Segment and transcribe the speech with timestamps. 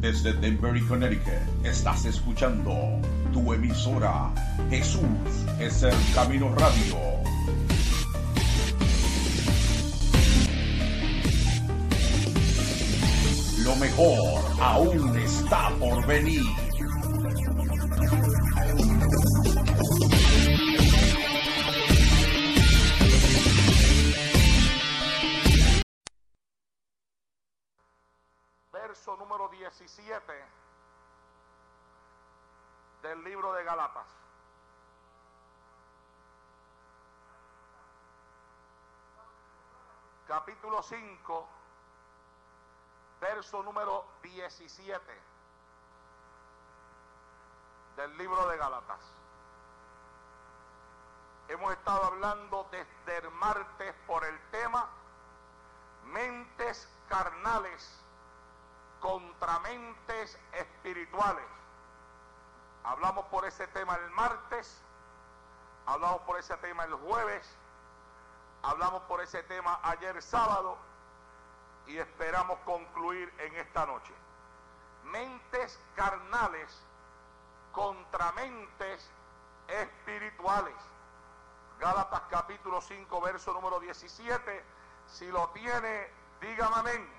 [0.00, 3.00] Desde Denver, Connecticut, estás escuchando
[3.32, 4.32] tu emisora
[4.70, 5.02] Jesús
[5.58, 6.96] es el Camino Radio.
[13.64, 16.42] Lo mejor aún está por venir.
[28.96, 30.44] Verso número 17
[33.02, 34.06] del libro de Galatas.
[40.26, 41.48] Capítulo 5,
[43.20, 45.20] verso número 17
[47.96, 49.00] del libro de Galatas.
[51.48, 54.88] Hemos estado hablando desde el martes por el tema
[56.06, 58.05] mentes carnales
[59.06, 61.44] contra mentes espirituales.
[62.82, 64.82] Hablamos por ese tema el martes,
[65.86, 67.56] hablamos por ese tema el jueves,
[68.62, 70.76] hablamos por ese tema ayer sábado
[71.86, 74.12] y esperamos concluir en esta noche.
[75.04, 76.76] Mentes carnales
[77.70, 79.08] contra mentes
[79.68, 80.74] espirituales.
[81.78, 84.64] Gálatas capítulo 5, verso número 17.
[85.06, 87.15] Si lo tiene, dígame amén.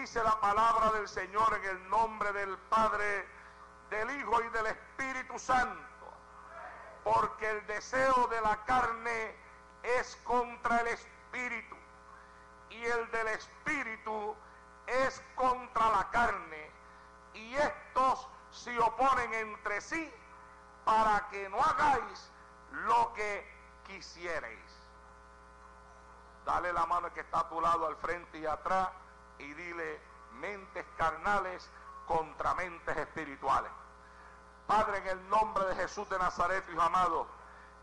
[0.00, 3.28] Dice la palabra del Señor en el nombre del Padre,
[3.90, 6.12] del Hijo y del Espíritu Santo.
[7.04, 9.36] Porque el deseo de la carne
[9.82, 11.76] es contra el Espíritu.
[12.70, 14.34] Y el del Espíritu
[14.88, 16.70] es contra la carne.
[17.32, 20.12] Y estos se oponen entre sí
[20.84, 22.32] para que no hagáis
[22.72, 23.48] lo que
[23.86, 24.58] quisierais.
[26.44, 28.88] Dale la mano que está a tu lado, al frente y atrás
[29.38, 30.00] y dile
[30.32, 31.70] mentes carnales
[32.06, 33.70] contra mentes espirituales.
[34.66, 37.26] Padre, en el nombre de Jesús de Nazaret, hijo amado,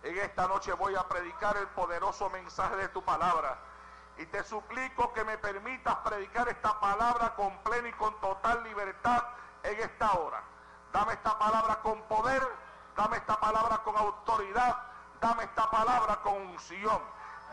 [0.03, 3.57] en esta noche voy a predicar el poderoso mensaje de tu palabra.
[4.17, 9.23] Y te suplico que me permitas predicar esta palabra con plena y con total libertad
[9.63, 10.41] en esta hora.
[10.91, 12.45] Dame esta palabra con poder,
[12.95, 14.77] dame esta palabra con autoridad,
[15.21, 17.01] dame esta palabra con unción.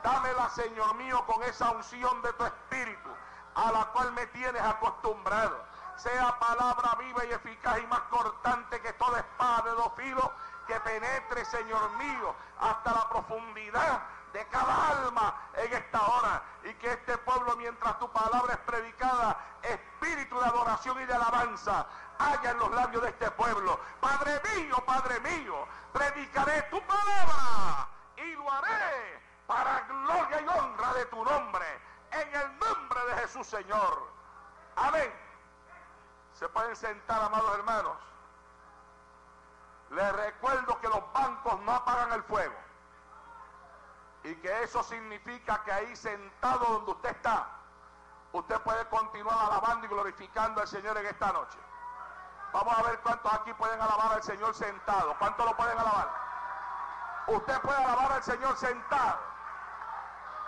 [0.03, 3.11] Dámela, Señor mío, con esa unción de tu espíritu
[3.59, 5.65] a la cual me tienes acostumbrado.
[5.97, 10.31] Sea palabra viva y eficaz y más cortante que toda espada de dos filos
[10.69, 14.03] que penetre, Señor mío, hasta la profundidad
[14.33, 16.43] de cada alma en esta hora.
[16.65, 21.87] Y que este pueblo mientras tu palabra es predicada espíritu de adoración y de alabanza
[22.19, 23.81] haya en los labios de este pueblo.
[24.01, 31.07] Padre mío, Padre mío predicaré tu palabra y lo haré para gloria y honra de
[31.07, 34.11] tu nombre en el nombre de Jesús Señor
[34.77, 35.13] amén
[36.35, 37.97] se pueden sentar amados hermanos
[39.91, 42.55] les recuerdo que los bancos no apagan el fuego
[44.25, 47.49] y que eso significa que ahí sentado donde usted está,
[48.33, 51.59] usted puede continuar alabando y glorificando al Señor en esta noche.
[52.53, 55.15] Vamos a ver cuántos aquí pueden alabar al Señor sentado.
[55.19, 56.11] ¿Cuántos lo pueden alabar?
[57.27, 59.19] Usted puede alabar al Señor sentado.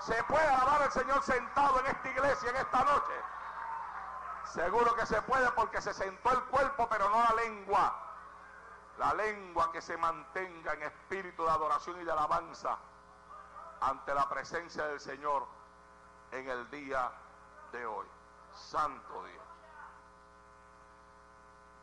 [0.01, 3.13] Se puede alabar al Señor sentado en esta iglesia en esta noche.
[4.45, 7.95] Seguro que se puede porque se sentó el cuerpo, pero no la lengua.
[8.99, 12.79] La lengua que se mantenga en espíritu de adoración y de alabanza
[13.81, 15.47] ante la presencia del Señor
[16.33, 17.11] en el día
[17.73, 18.07] de hoy.
[18.55, 19.45] Santo Dios.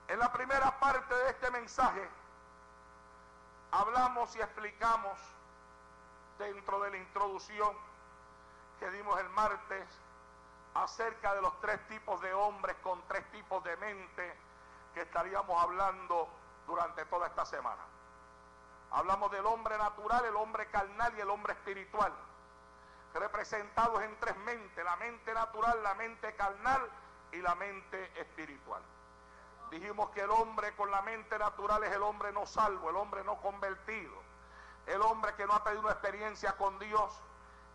[0.07, 2.09] En la primera parte de este mensaje
[3.71, 5.19] hablamos y explicamos
[6.39, 7.86] dentro de la introducción
[8.79, 9.87] que dimos el martes
[10.73, 14.37] acerca de los tres tipos de hombres con tres tipos de mente
[14.93, 16.27] que estaríamos hablando
[16.65, 17.83] durante toda esta semana.
[18.91, 22.13] Hablamos del hombre natural, el hombre carnal y el hombre espiritual,
[23.13, 26.89] representados en tres mentes, la mente natural, la mente carnal
[27.31, 28.81] y la mente espiritual.
[29.71, 33.23] Dijimos que el hombre con la mente natural es el hombre no salvo, el hombre
[33.23, 34.13] no convertido,
[34.85, 37.19] el hombre que no ha tenido una experiencia con Dios,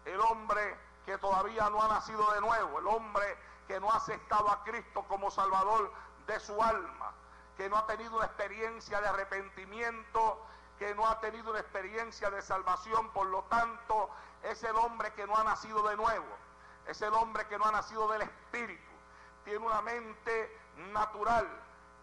[0.06, 4.50] el hombre que todavía no ha nacido de nuevo, el hombre que no ha aceptado
[4.50, 5.92] a Cristo como Salvador
[6.26, 7.12] de su alma,
[7.56, 10.44] que no ha tenido una experiencia de arrepentimiento,
[10.78, 14.10] que no ha tenido una experiencia de salvación, por lo tanto
[14.42, 16.26] es el hombre que no ha nacido de nuevo,
[16.86, 18.90] es el hombre que no ha nacido del Espíritu,
[19.44, 20.58] tiene una mente
[20.92, 21.48] natural.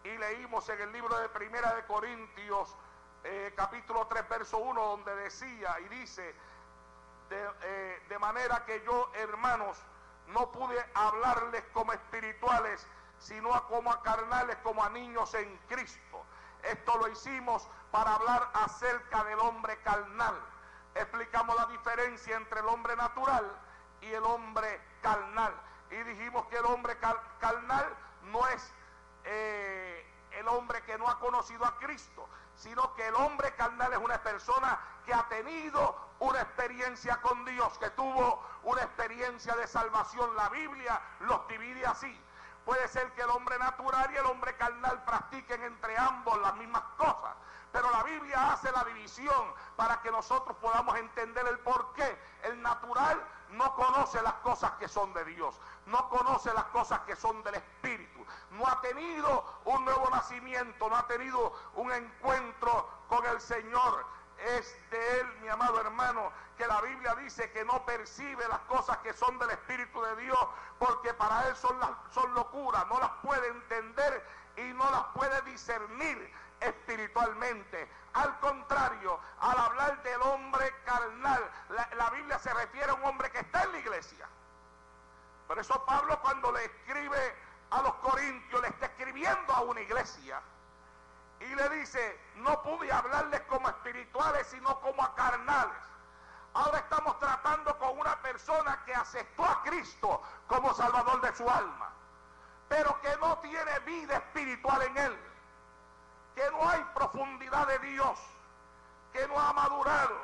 [0.03, 2.73] Y leímos en el libro de Primera de Corintios,
[3.25, 6.33] eh, capítulo 3, verso 1, donde decía y dice,
[7.29, 9.77] de, eh, de manera que yo, hermanos,
[10.27, 12.85] no pude hablarles como espirituales,
[13.19, 16.25] sino como a carnales, como a niños en Cristo.
[16.63, 20.35] Esto lo hicimos para hablar acerca del hombre carnal.
[20.95, 23.45] Explicamos la diferencia entre el hombre natural
[24.01, 25.53] y el hombre carnal.
[25.91, 26.97] Y dijimos que el hombre
[27.39, 28.73] carnal no es
[29.23, 33.99] eh, el hombre que no ha conocido a Cristo, sino que el hombre carnal es
[33.99, 40.36] una persona que ha tenido una experiencia con Dios, que tuvo una experiencia de salvación.
[40.36, 42.19] La Biblia los divide así.
[42.66, 46.83] Puede ser que el hombre natural y el hombre carnal practiquen entre ambos las mismas
[46.98, 47.36] cosas.
[47.71, 52.19] Pero la Biblia hace la división para que nosotros podamos entender el por qué.
[52.44, 57.16] El natural no conoce las cosas que son de Dios, no conoce las cosas que
[57.16, 63.25] son del Espíritu, no ha tenido un nuevo nacimiento, no ha tenido un encuentro con
[63.25, 64.06] el Señor.
[64.57, 68.97] Es de Él, mi amado hermano, que la Biblia dice que no percibe las cosas
[68.97, 70.39] que son del Espíritu de Dios,
[70.77, 71.77] porque para Él son,
[72.12, 74.25] son locuras, no las puede entender
[74.57, 77.89] y no las puede discernir espiritualmente.
[78.13, 83.31] Al contrario, al hablar del hombre carnal, la, la, Biblia se refiere a un hombre
[83.31, 84.27] que está en la iglesia.
[85.47, 87.35] Por eso Pablo cuando le escribe
[87.71, 90.42] a los corintios, le está escribiendo a una iglesia.
[91.39, 95.83] Y le dice, no pude hablarles como espirituales, sino como a carnales.
[96.53, 101.89] Ahora estamos tratando con una persona que aceptó a Cristo como Salvador de su alma,
[102.68, 105.30] pero que no tiene vida espiritual en él
[106.39, 108.18] que no hay profundidad de Dios,
[109.12, 110.15] que no ha madurado,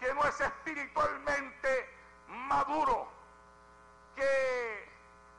[0.00, 1.98] que no es espiritualmente
[2.28, 3.08] maduro,
[4.16, 4.90] que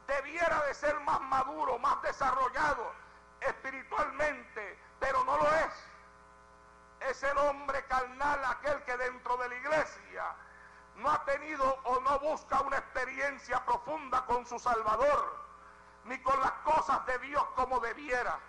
[0.05, 2.91] debiera de ser más maduro, más desarrollado
[3.47, 7.09] espiritualmente, pero no lo es.
[7.09, 10.35] Es el hombre carnal aquel que dentro de la iglesia
[10.95, 15.35] no ha tenido o no busca una experiencia profunda con su Salvador,
[16.05, 18.39] ni con las cosas de Dios como debiera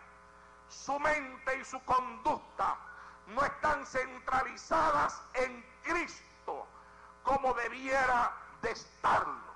[0.68, 2.76] su mente y su conducta
[3.28, 6.66] no están centralizadas en Cristo
[7.22, 9.54] como debiera de estarlo.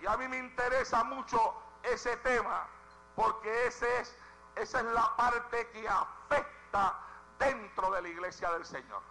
[0.00, 2.66] Y a mí me interesa mucho ese tema
[3.14, 4.16] porque ese es,
[4.60, 6.98] esa es la parte que afecta
[7.38, 9.02] dentro de la iglesia del Señor.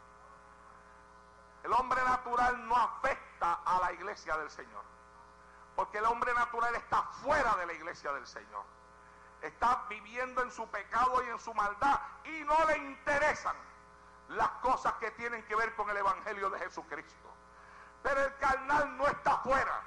[1.63, 4.83] El hombre natural no afecta a la iglesia del Señor
[5.75, 8.65] porque el hombre natural está fuera de la iglesia del Señor
[9.41, 13.55] está viviendo en su pecado y en su maldad y no le interesan
[14.29, 17.29] las cosas que tienen que ver con el Evangelio de Jesucristo.
[18.03, 19.83] Pero el carnal no está afuera,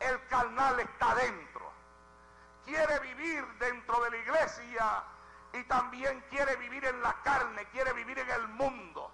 [0.00, 1.51] el carnal está dentro.
[2.64, 5.04] Quiere vivir dentro de la iglesia
[5.52, 9.12] y también quiere vivir en la carne, quiere vivir en el mundo.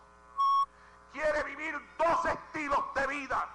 [1.13, 3.49] Quiere vivir dos estilos de vida.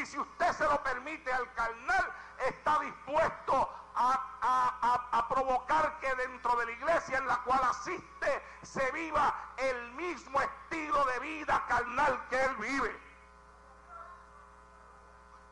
[0.00, 2.12] Y si usted se lo permite al carnal,
[2.46, 8.90] está dispuesto a, a, provocar que dentro de la iglesia en la cual asiste se
[8.92, 13.00] viva el mismo estilo de vida carnal que él vive.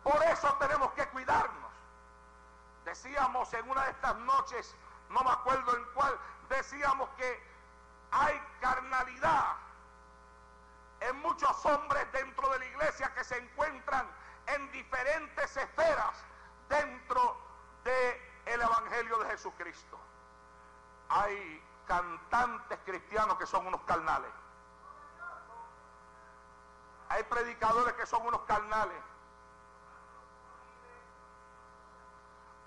[0.03, 1.60] Por eso tenemos que cuidarnos.
[2.91, 4.75] Decíamos en una de estas noches,
[5.11, 6.19] no me acuerdo en cuál,
[6.49, 7.41] decíamos que
[8.11, 9.55] hay carnalidad
[10.99, 14.05] en muchos hombres dentro de la iglesia que se encuentran
[14.49, 16.17] en diferentes esferas
[16.69, 17.37] dentro
[17.85, 19.97] de el Evangelio de Jesucristo.
[21.11, 24.33] Hay cantantes cristianos que son unos carnales.
[27.09, 29.01] Hay predicadores que son unos carnales.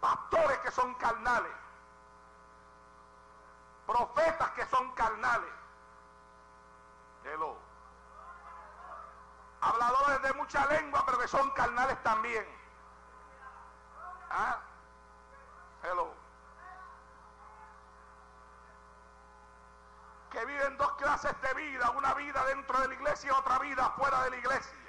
[0.04, 1.54] Pastores que son carnales.
[3.88, 5.54] Profetas que son carnales.
[7.24, 7.56] Hello.
[9.62, 12.46] habladores de mucha lengua, pero que son carnales también.
[14.30, 14.60] ¿Ah?
[20.32, 23.90] Que viven dos clases de vida, una vida dentro de la iglesia y otra vida
[23.92, 24.83] fuera de la iglesia.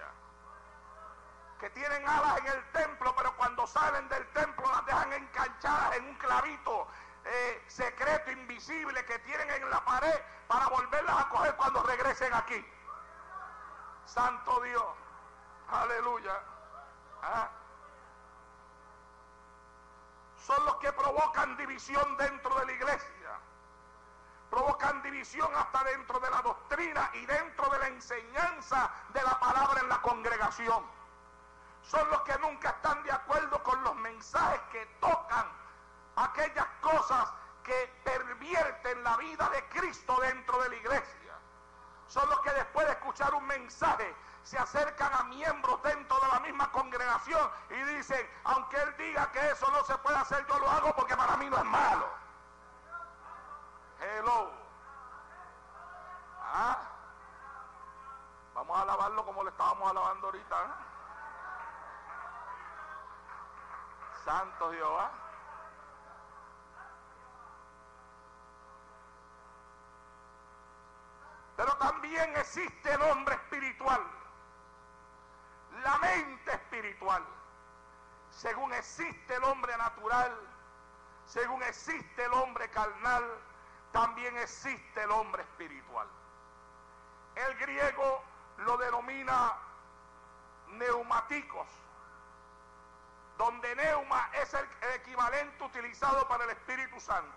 [1.61, 6.09] Que tienen alas en el templo, pero cuando salen del templo las dejan enganchadas en
[6.09, 6.89] un clavito
[7.25, 12.65] eh, secreto, invisible que tienen en la pared para volverlas a coger cuando regresen aquí.
[14.05, 14.85] Santo Dios.
[15.71, 16.39] Aleluya.
[17.23, 17.49] ¿Ah?
[20.37, 23.41] Son los que provocan división dentro de la iglesia.
[24.51, 29.81] Provocan división hasta dentro de la doctrina y dentro de la enseñanza de la palabra
[29.81, 30.85] en la congregación.
[31.85, 35.47] Son los que nunca están de acuerdo con los mensajes que tocan
[36.17, 41.25] aquellas cosas que pervierten la vida de Cristo dentro de la iglesia
[42.09, 46.41] son los que después de escuchar un mensaje se acercan a miembros dentro de la
[46.41, 50.71] misma congregación y dicen, aunque él diga que eso no se puede hacer, yo lo
[50.71, 52.07] hago porque para mí no es malo.
[54.01, 54.51] Hello.
[56.41, 56.79] ¿Ah?
[58.55, 60.63] Vamos a alabarlo como le estábamos alabando ahorita.
[60.63, 60.94] ¿eh?
[64.25, 65.11] Santo Jehová.
[71.57, 74.03] Pero también existe el hombre espiritual,
[75.83, 77.25] la mente espiritual.
[78.31, 80.37] Según existe el hombre natural,
[81.27, 83.25] según existe el hombre carnal,
[83.93, 86.09] también existe el hombre espiritual.
[87.37, 88.23] El griego
[88.59, 89.53] lo denomina
[90.69, 91.69] neumáticos,
[93.39, 97.33] donde neuma es el equivalente utilizado para el Espíritu Santo.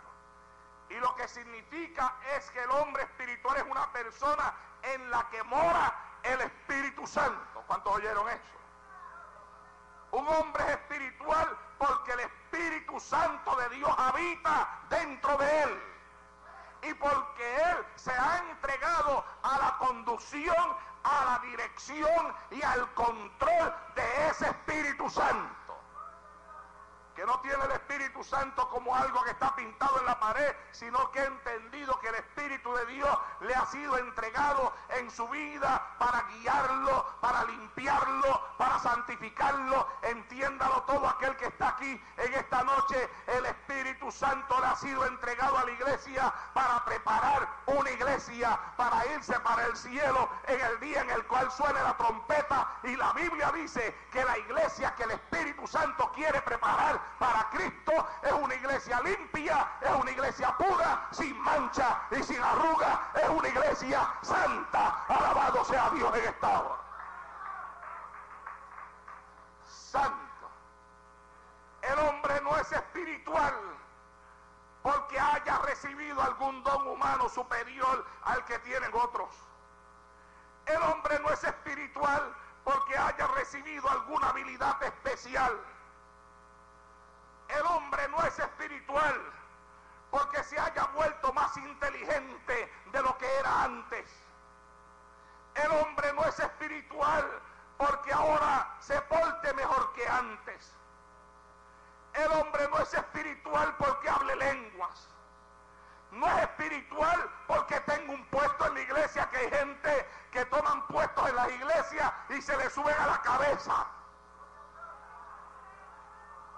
[0.90, 5.44] Y lo que significa es que el hombre espiritual es una persona en la que
[5.44, 7.64] mora el Espíritu Santo.
[7.68, 8.42] ¿Cuántos oyeron eso?
[10.12, 15.84] Un hombre es espiritual porque el Espíritu Santo de Dios habita dentro de él.
[16.84, 23.76] Y porque él se ha entregado a la conducción, a la dirección y al control
[23.96, 25.67] de ese Espíritu Santo
[27.18, 31.10] que no tiene el Espíritu Santo como algo que está pintado en la pared, sino
[31.10, 35.96] que ha entendido que el Espíritu de Dios le ha sido entregado en su vida
[35.98, 39.88] para guiarlo, para limpiarlo, para santificarlo.
[40.04, 43.10] Entiéndalo todo aquel que está aquí en esta noche.
[43.26, 49.04] El Espíritu Santo le ha sido entregado a la iglesia para preparar una iglesia, para
[49.08, 52.78] irse para el cielo en el día en el cual suene la trompeta.
[52.84, 58.08] Y la Biblia dice que la iglesia que el Espíritu Santo quiere preparar para Cristo
[58.22, 63.48] es una iglesia limpia, es una iglesia pura, sin mancha y sin arruga, es una
[63.48, 65.06] iglesia santa.
[65.08, 66.78] Alabado sea Dios en esta hora.
[69.66, 70.50] Santo.
[71.82, 73.54] El hombre no es espiritual
[74.82, 79.30] porque haya recibido algún don humano superior al que tienen otros.
[80.66, 82.34] El hombre no es espiritual
[82.64, 85.58] porque haya recibido alguna habilidad especial.
[87.50, 89.34] El hombre no es espiritual
[90.12, 94.08] porque se haya vuelto más inteligente de lo que era antes.
[95.56, 97.42] El hombre no es espiritual
[97.78, 100.74] porque ahora se porte mejor que antes.
[102.14, 105.08] El hombre no es espiritual porque hable lenguas.
[106.12, 110.88] No es espiritual porque tengo un puesto en la iglesia que hay gente que toman
[110.88, 113.86] puestos en la iglesia y se le suben a la cabeza.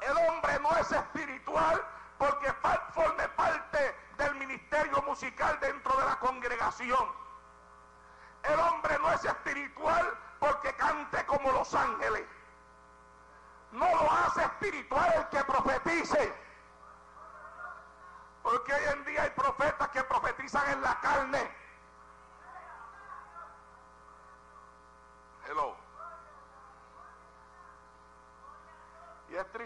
[0.01, 1.83] El hombre no es espiritual
[2.17, 2.51] porque
[2.93, 7.07] forme parte del ministerio musical dentro de la congregación.
[8.43, 12.25] El hombre no es espiritual porque cante como los ángeles.
[13.71, 16.33] No lo hace espiritual el que profetice.
[18.41, 21.58] Porque hoy en día hay profetas que profetizan en la carne.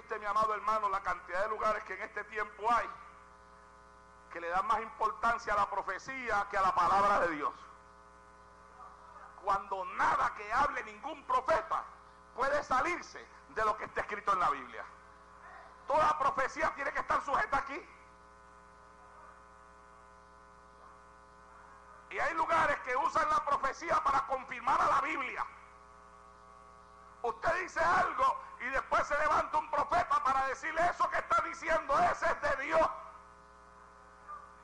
[0.09, 2.87] Mi amado hermano, la cantidad de lugares que en este tiempo hay
[4.31, 7.53] que le dan más importancia a la profecía que a la palabra de Dios.
[9.43, 11.83] Cuando nada que hable ningún profeta
[12.35, 14.85] puede salirse de lo que está escrito en la Biblia.
[15.87, 17.89] Toda profecía tiene que estar sujeta aquí.
[22.11, 25.43] Y hay lugares que usan la profecía para confirmar a la Biblia.
[27.23, 31.99] Usted dice algo y después se levanta un profeta para decirle eso que está diciendo,
[32.11, 32.89] ese es de Dios.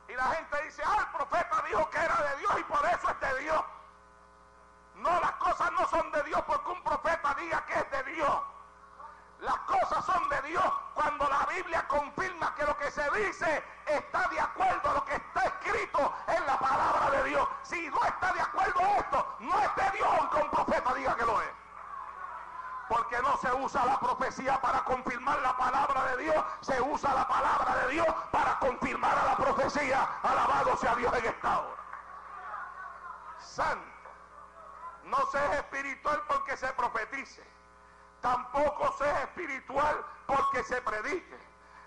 [0.08, 3.10] Y la gente dice, ah, el profeta dijo que era de Dios y por eso
[3.10, 3.64] es de Dios.
[4.96, 8.42] No, las cosas no son de Dios porque un profeta diga que es de Dios.
[9.40, 14.28] Las cosas son de Dios cuando la Biblia confirma que lo que se dice está
[14.28, 17.48] de acuerdo a lo que está escrito en la palabra de Dios.
[17.62, 21.24] Si no está de acuerdo esto, no es de Dios aunque un profeta diga que
[21.24, 21.59] lo es.
[22.90, 27.28] Porque no se usa la profecía para confirmar la palabra de Dios, se usa la
[27.28, 30.08] palabra de Dios para confirmar a la profecía.
[30.24, 31.82] Alabado sea Dios en esta hora.
[33.38, 34.10] Santo.
[35.04, 37.42] No se espiritual porque se profetice
[38.20, 41.38] Tampoco sea espiritual porque se predique.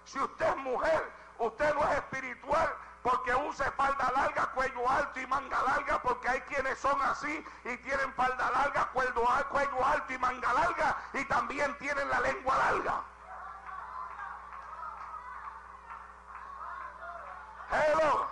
[0.05, 5.27] Si usted es mujer, usted no es espiritual porque use falda larga, cuello alto y
[5.27, 10.17] manga larga, porque hay quienes son así y tienen falda larga, cuello, cuello alto y
[10.17, 13.01] manga larga, y también tienen la lengua larga.
[17.69, 18.27] Hello.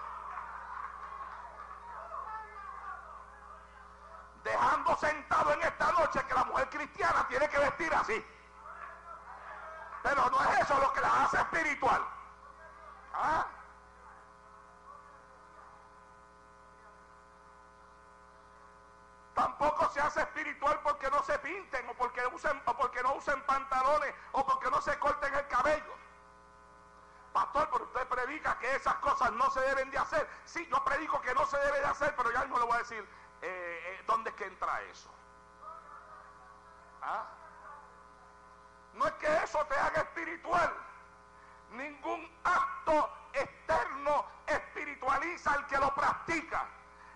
[4.43, 8.25] dejando sentado en esta noche que la mujer cristiana tiene que vestir así.
[10.01, 12.01] Pero no es eso lo que la hace espiritual.
[13.13, 13.45] ¿Ah?
[19.41, 23.41] Tampoco se hace espiritual porque no se pinten o porque, usen, o porque no usen
[23.47, 25.95] pantalones o porque no se corten el cabello.
[27.33, 30.29] Pastor, pero usted predica que esas cosas no se deben de hacer.
[30.45, 32.79] Sí, yo predico que no se debe de hacer, pero ya no le voy a
[32.79, 33.03] decir
[33.41, 35.09] eh, eh, ¿dónde es que entra eso?
[37.01, 37.25] ¿Ah?
[38.93, 40.71] No es que eso te haga espiritual.
[41.71, 46.67] Ningún acto externo espiritualiza al que lo practica.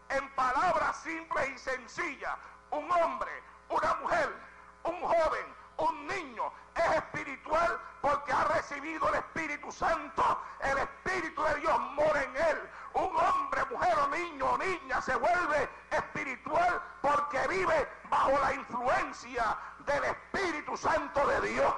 [0.09, 2.35] En palabras simples y sencillas,
[2.71, 3.31] un hombre,
[3.69, 4.35] una mujer,
[4.83, 10.41] un joven, un niño es espiritual porque ha recibido el Espíritu Santo.
[10.59, 12.69] El Espíritu de Dios mora en él.
[12.93, 19.57] Un hombre, mujer o niño o niña se vuelve espiritual porque vive bajo la influencia
[19.79, 21.73] del Espíritu Santo de Dios.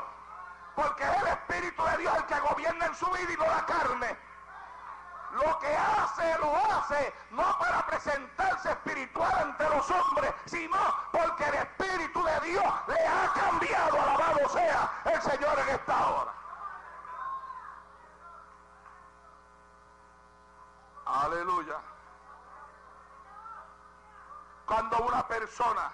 [0.75, 3.65] Porque es el Espíritu de Dios el que gobierna en su vida y no la
[3.65, 4.17] carne.
[5.31, 10.77] Lo que hace, lo hace, no para presentarse espiritual ante los hombres, sino
[11.11, 14.01] porque el Espíritu de Dios le ha cambiado.
[14.01, 16.33] Alabado sea el Señor en esta hora.
[21.05, 21.77] Aleluya.
[24.65, 25.91] Cuando una persona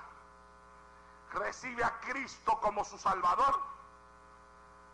[1.34, 3.60] recibe a Cristo como su Salvador,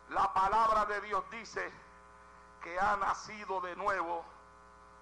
[0.10, 1.72] la palabra de Dios dice
[2.62, 4.26] que ha nacido de nuevo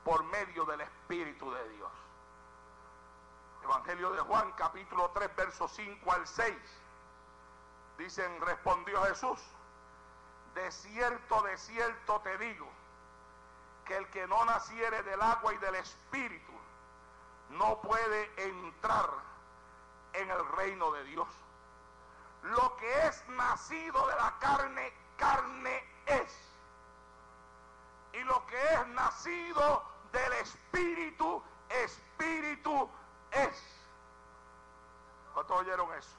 [0.04, 1.92] por medio del Espíritu de Dios.
[3.64, 6.56] Evangelio de Juan capítulo 3 versos 5 al 6.
[7.98, 9.40] Dicen, respondió Jesús,
[10.54, 12.70] de cierto, de cierto te digo,
[13.86, 16.54] que el que no naciere del agua y del Espíritu
[17.50, 19.10] no puede entrar
[20.14, 21.28] en el reino de Dios.
[22.44, 26.47] Lo que es nacido de la carne, carne es
[28.20, 32.90] y lo que es nacido del Espíritu, Espíritu
[33.32, 33.64] es.
[35.34, 36.18] ¿Cuántos oyeron eso?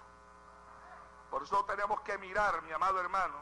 [1.30, 3.34] Por eso tenemos que mirar, mi amado hermano,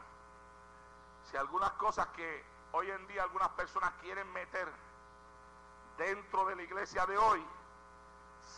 [1.29, 4.71] si algunas cosas que hoy en día algunas personas quieren meter
[5.97, 7.45] dentro de la iglesia de hoy,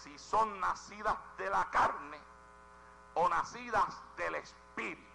[0.02, 2.20] si son nacidas de la carne
[3.16, 5.10] o nacidas del Espíritu.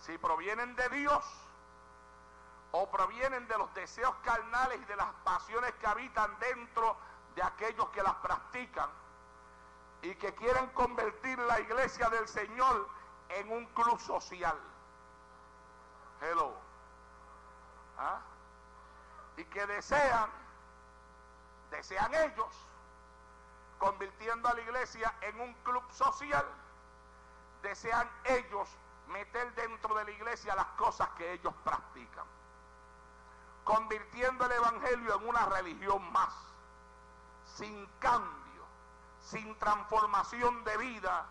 [0.00, 1.24] Si provienen de Dios,
[2.72, 6.96] o provienen de los deseos carnales y de las pasiones que habitan dentro
[7.34, 8.90] de aquellos que las practican
[10.02, 12.88] y que quieren convertir la iglesia del Señor
[13.30, 14.58] en un club social.
[16.20, 16.52] Hello.
[17.96, 18.20] ¿Ah?
[19.36, 20.30] Y que desean,
[21.70, 22.66] desean ellos,
[23.78, 26.44] convirtiendo a la iglesia en un club social,
[27.62, 28.68] desean ellos
[29.08, 32.37] meter dentro de la iglesia las cosas que ellos practican
[33.68, 36.34] convirtiendo el Evangelio en una religión más,
[37.44, 38.64] sin cambio,
[39.20, 41.26] sin transformación de vida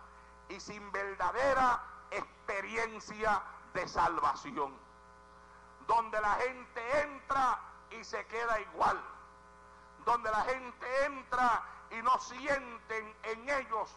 [0.48, 3.42] y sin verdadera experiencia
[3.74, 4.72] de salvación,
[5.88, 7.58] donde la gente entra
[7.90, 9.02] y se queda igual,
[10.04, 13.90] donde la gente entra y no sienten en ellos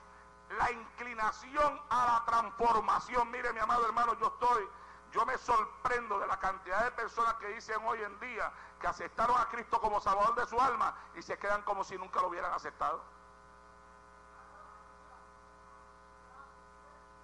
[0.58, 3.30] la inclinación a la transformación.
[3.30, 4.68] Mire mi amado hermano, yo estoy
[5.12, 9.38] yo me sorprendo de la cantidad de personas que dicen hoy en día que aceptaron
[9.38, 12.54] a Cristo como Salvador de su alma y se quedan como si nunca lo hubieran
[12.54, 13.04] aceptado.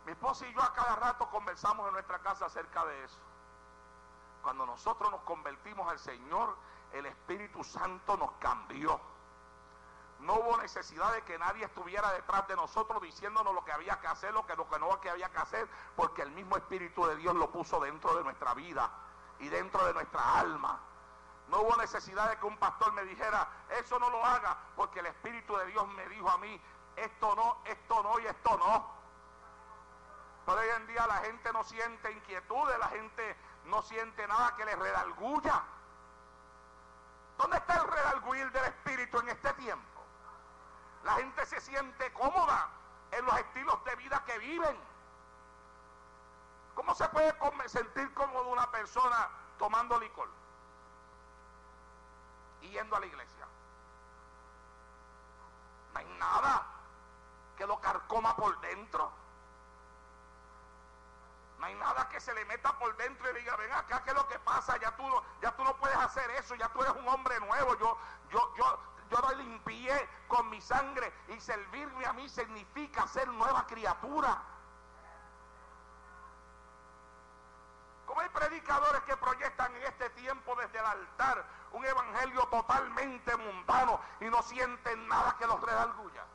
[0.05, 3.19] Mi esposa y yo a cada rato conversamos en nuestra casa acerca de eso.
[4.41, 6.55] Cuando nosotros nos convertimos al Señor,
[6.93, 8.99] el Espíritu Santo nos cambió.
[10.19, 14.07] No hubo necesidad de que nadie estuviera detrás de nosotros diciéndonos lo que había que
[14.07, 17.35] hacer, lo que, lo que no había que hacer, porque el mismo Espíritu de Dios
[17.35, 18.89] lo puso dentro de nuestra vida
[19.39, 20.79] y dentro de nuestra alma.
[21.49, 23.47] No hubo necesidad de que un pastor me dijera,
[23.79, 26.59] eso no lo haga, porque el Espíritu de Dios me dijo a mí,
[26.95, 28.97] esto no, esto no y esto no.
[30.45, 34.65] Pero hoy en día la gente no siente inquietudes, la gente no siente nada que
[34.65, 35.63] le redalgulla.
[37.37, 39.96] ¿Dónde está el redalguir del Espíritu en este tiempo?
[41.07, 42.67] La gente se siente cómoda
[43.11, 44.77] en los estilos de vida que viven.
[46.75, 47.33] ¿Cómo se puede
[47.69, 50.29] sentir cómodo una persona tomando licor
[52.59, 53.45] y yendo a la iglesia?
[55.93, 56.65] No hay nada
[57.55, 59.09] que lo carcoma por dentro.
[61.57, 64.15] No hay nada que se le meta por dentro y diga, ven acá, ¿qué es
[64.17, 64.75] lo que pasa?
[64.75, 65.03] Ya tú,
[65.41, 67.77] ya tú no puedes hacer eso, ya tú eres un hombre nuevo.
[67.77, 67.97] Yo,
[68.29, 73.65] yo, yo, yo lo limpié con mi sangre y servirme a mí significa ser nueva
[73.67, 74.41] criatura.
[78.05, 83.99] Como hay predicadores que proyectan en este tiempo desde el altar un evangelio totalmente mundano
[84.21, 86.25] y no sienten nada que los redalgulla.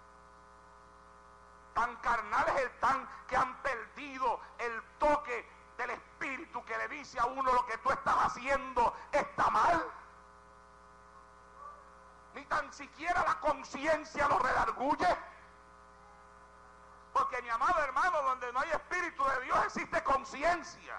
[1.74, 7.52] Tan carnales están que han perdido el toque del espíritu que le dice a uno
[7.52, 9.90] lo que tú estás haciendo está mal
[12.34, 15.16] ni tan siquiera la conciencia lo redarguye.
[17.12, 20.96] Porque mi amado hermano, donde no hay espíritu de Dios existe conciencia.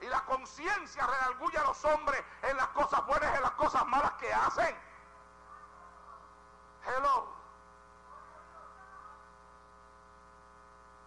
[0.00, 3.86] Y la conciencia redarguye a los hombres en las cosas buenas y en las cosas
[3.86, 4.76] malas que hacen.
[6.86, 7.40] Hello.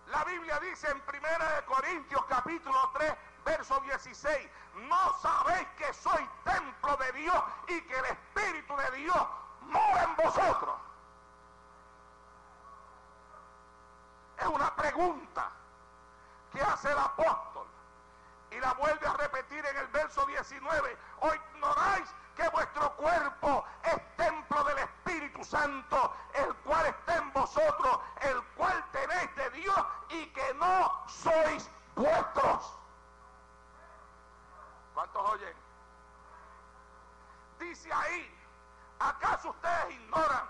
[0.07, 6.97] La Biblia dice en 1 Corintios capítulo 3, verso 16, no sabéis que soy templo
[6.97, 9.27] de Dios y que el Espíritu de Dios
[9.61, 10.75] mora en vosotros.
[14.39, 15.51] Es una pregunta
[16.51, 17.67] que hace el apóstol
[18.51, 20.97] y la vuelve a repetir en el verso 19.
[21.21, 27.99] ¿O ignoráis que vuestro cuerpo es templo del Espíritu Santo, el cual está en vosotros,
[28.21, 32.82] el cual tenéis de Dios y que no sois vuestros?
[34.93, 35.53] ¿Cuántos oyen?
[37.59, 38.35] Dice ahí,
[38.99, 40.47] ¿acaso ustedes ignoran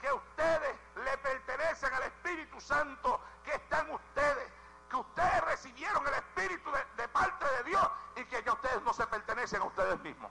[0.00, 4.52] que ustedes le pertenecen al Espíritu Santo que está en ustedes?
[4.88, 9.06] Que ustedes recibieron el Espíritu de, parte de Dios y que ya ustedes no se
[9.06, 10.30] pertenecen a ustedes mismos.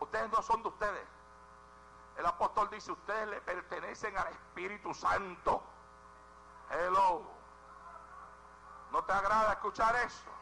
[0.00, 1.06] Ustedes no son de ustedes.
[2.18, 5.62] El apóstol dice, ustedes le pertenecen al Espíritu Santo.
[6.70, 7.22] Hello.
[8.90, 10.41] ¿No te agrada escuchar eso?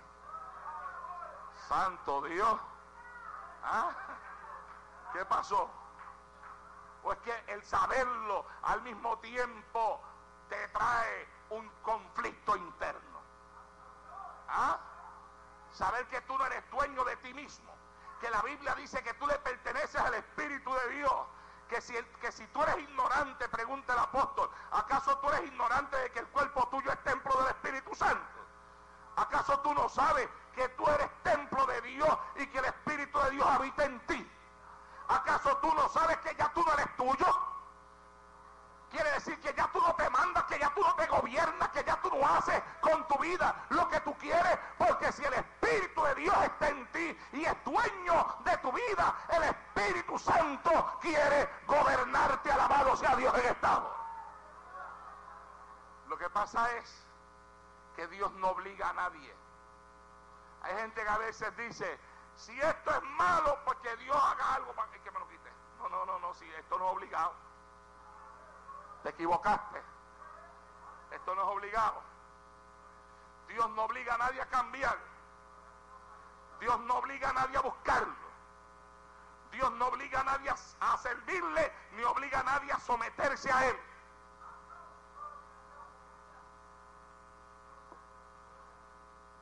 [1.71, 2.61] Santo Dios.
[3.63, 3.93] ¿Ah?
[5.13, 5.71] ¿Qué pasó?
[7.01, 10.03] Pues que el saberlo al mismo tiempo
[10.49, 13.21] te trae un conflicto interno.
[14.49, 14.81] ¿Ah?
[15.71, 17.73] Saber que tú no eres dueño de ti mismo.
[18.21, 21.15] Que la Biblia dice que tú le perteneces al Espíritu de Dios.
[21.69, 26.11] Que si, que si tú eres ignorante, pregunta el apóstol, ¿acaso tú eres ignorante de
[26.11, 28.41] que el cuerpo tuyo es templo del Espíritu Santo?
[29.15, 33.31] ¿Acaso tú no sabes que tú eres templo de Dios y que el Espíritu de
[33.31, 34.31] Dios habita en ti?
[35.09, 37.27] ¿Acaso tú no sabes que ya tú no eres tuyo?
[38.91, 41.85] Quiere decir que ya tú no te mandas, que ya tú no te gobiernas, que
[41.85, 46.03] ya tú no haces con tu vida lo que tú quieres, porque si el Espíritu
[46.03, 51.49] de Dios está en ti y es dueño de tu vida, el Espíritu Santo quiere
[51.67, 53.95] gobernarte, alabado sea Dios en estado.
[56.09, 57.07] Lo que pasa es
[57.95, 59.40] que Dios no obliga a nadie.
[60.63, 61.99] Hay gente que a veces dice,
[62.35, 65.51] si esto es malo, pues que Dios haga algo para que me lo quite.
[65.79, 67.35] No, no, no, no, si esto no es obligado.
[69.03, 69.83] Te equivocaste.
[71.11, 72.03] Esto no es obligado.
[73.49, 74.99] Dios no obliga a nadie a cambiar.
[76.61, 78.31] Dios no obliga a nadie a buscarlo.
[79.51, 83.77] Dios no obliga a nadie a servirle, ni obliga a nadie a someterse a él.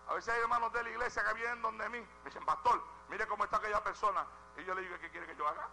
[0.09, 3.27] A veces hay hermanos de la iglesia que vienen donde mí, me dicen, pastor, mire
[3.27, 4.25] cómo está aquella persona.
[4.57, 5.69] Y yo le digo, ¿qué quiere que yo haga?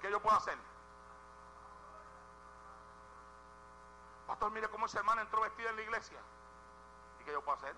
[0.00, 0.56] ¿Qué yo puedo hacer?
[4.26, 6.18] Pastor, mire cómo esa hermana entró vestida en la iglesia.
[7.20, 7.74] ¿Y qué yo puedo hacer?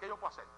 [0.00, 0.57] ¿Qué yo puedo hacer?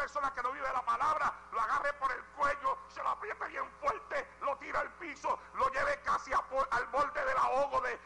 [0.00, 3.70] Persona que no vive la palabra, lo agarre por el cuello, se lo apriete bien
[3.80, 8.00] fuerte, lo tira al piso, lo lleve casi al borde del ahogo de,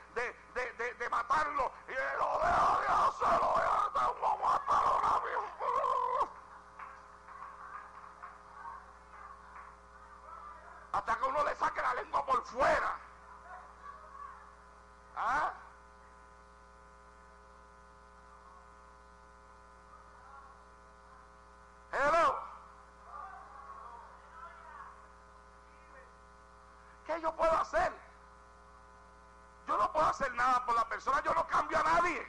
[0.99, 1.71] de, matarlo.
[1.87, 2.39] Y lo
[4.39, 5.05] matar ahora.
[10.93, 12.99] Hasta que uno le saque la lengua por fuera.
[15.17, 15.53] ¿Ah?
[21.95, 22.35] Hello.
[27.15, 27.93] ¿Qué yo puedo hacer?
[29.69, 32.27] Yo no puedo hacer nada por la persona, yo no cambio a nadie.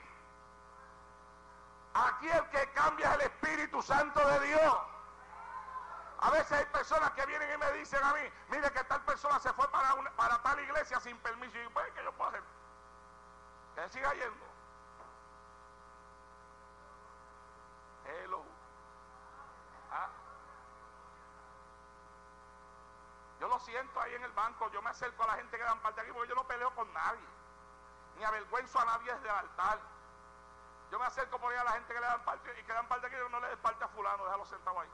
[1.92, 4.76] Aquí el que cambia es el Espíritu Santo de Dios.
[6.20, 9.40] A veces hay personas que vienen y me dicen a mí, mire que tal persona
[9.40, 11.58] se fue para, para tal iglesia sin permiso.
[11.58, 12.42] Y pues, ¿qué yo puedo hacer?
[13.74, 14.46] Que siga yendo.
[18.04, 18.44] Hello.
[19.90, 20.08] ¿Ah?
[24.00, 26.28] Ahí en el banco, yo me acerco a la gente que dan parte aquí porque
[26.28, 27.26] yo no peleo con nadie.
[28.16, 29.78] Ni avergüenzo a nadie desde el altar.
[30.90, 32.88] Yo me acerco por ahí a la gente que le dan parte y que dan
[32.88, 34.88] parte aquí, yo no le des parte a fulano, déjalo sentado ahí.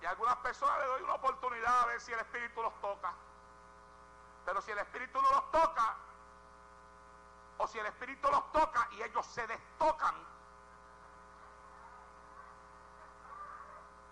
[0.00, 3.12] Y a algunas personas le doy una oportunidad a ver si el Espíritu los toca.
[4.46, 5.96] Pero si el Espíritu no los toca,
[7.58, 10.14] o si el Espíritu los toca y ellos se destocan,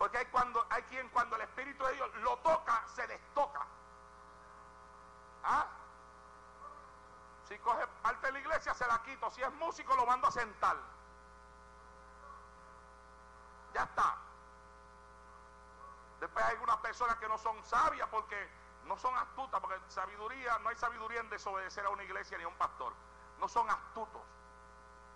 [0.04, 3.66] porque hay, cuando, hay quien cuando el Espíritu de Dios lo toca, se destoca.
[5.42, 5.66] ¿Ah?
[7.48, 9.30] Si coge parte de la iglesia, se la quito.
[9.30, 10.76] Si es músico, lo mando a sentar.
[13.72, 14.18] Ya está.
[16.20, 18.36] Después hay algunas personas que no son sabias porque
[18.84, 22.48] no son astutas, porque sabiduría, no hay sabiduría en desobedecer a una iglesia ni a
[22.48, 22.92] un pastor.
[23.40, 24.20] No son astutos.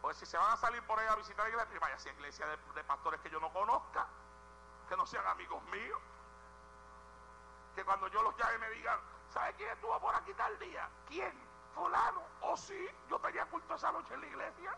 [0.01, 2.47] Porque si se van a salir por ahí a visitar la iglesia, vaya a iglesia
[2.47, 4.07] de, pastores que yo no conozca,
[4.89, 6.01] que no sean amigos míos.
[7.75, 8.99] Que cuando yo los llame me digan,
[9.31, 10.89] ¿sabe quién estuvo por aquí tal día?
[11.07, 11.33] ¿Quién?
[11.75, 12.23] Fulano.
[12.41, 12.89] ¿O oh, sí?
[13.09, 14.77] Yo tenía culto esa noche en la iglesia.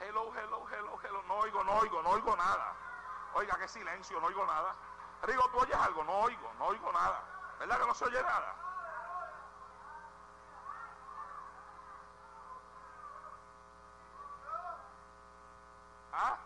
[0.00, 1.22] Hello, hello, hello, hello.
[1.28, 2.74] No oigo, no oigo, no oigo nada.
[3.34, 4.74] Oiga, qué silencio, no oigo nada.
[5.22, 6.02] Rigo, ¿tú oyes algo?
[6.04, 7.22] No oigo, no oigo nada.
[7.58, 8.56] ¿Verdad que no se oye nada?
[16.12, 16.38] ¿Ah?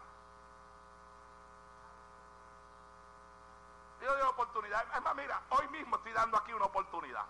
[4.01, 4.85] Yo doy oportunidad.
[4.95, 7.27] Es más, mira, hoy mismo estoy dando aquí una oportunidad.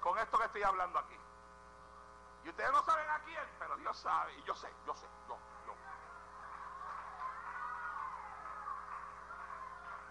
[0.00, 1.16] Con esto que estoy hablando aquí.
[2.44, 4.34] Y ustedes no saben a quién, pero Dios sabe.
[4.34, 5.36] Y yo sé, yo sé, yo.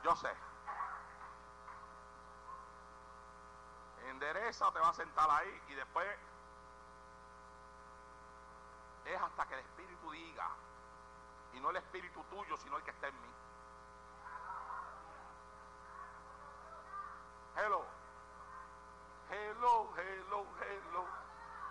[0.04, 0.34] Yo sé.
[4.08, 6.08] Endereza te va a sentar ahí y después
[9.06, 10.50] es hasta que el Espíritu diga.
[11.54, 13.30] Y no el Espíritu tuyo, sino el que está en mí.
[17.56, 17.86] Hello.
[19.30, 21.06] Hello, hello, hello.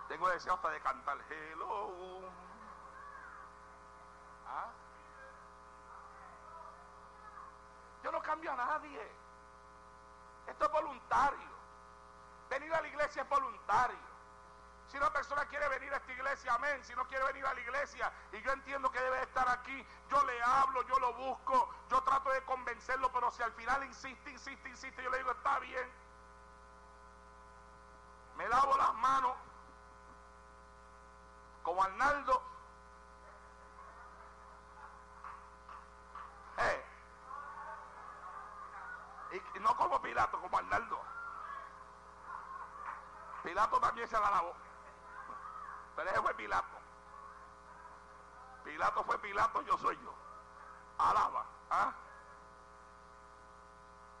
[0.07, 1.17] Tengo deseo hasta de cantar.
[1.29, 2.21] Hello.
[4.47, 4.69] ¿Ah?
[8.03, 9.11] Yo no cambio a nadie.
[10.47, 11.51] Esto es voluntario.
[12.49, 14.10] Venir a la iglesia es voluntario.
[15.51, 16.83] Quiere venir a esta iglesia, amén.
[16.83, 20.23] Si no quiere venir a la iglesia y yo entiendo que debe estar aquí, yo
[20.23, 24.69] le hablo, yo lo busco, yo trato de convencerlo, pero si al final insiste, insiste,
[24.69, 25.91] insiste, yo le digo, está bien.
[28.37, 29.35] Me lavo las manos
[31.63, 32.51] como Arnaldo
[39.31, 40.99] Y, no como Pilato, como Arnaldo.
[43.43, 44.53] Pilato también se la lavó.
[45.95, 46.77] Pero ese fue Pilato.
[48.63, 50.13] Pilato fue Pilato, yo soy yo.
[50.97, 51.45] Alaba.
[51.69, 51.93] ¿ah?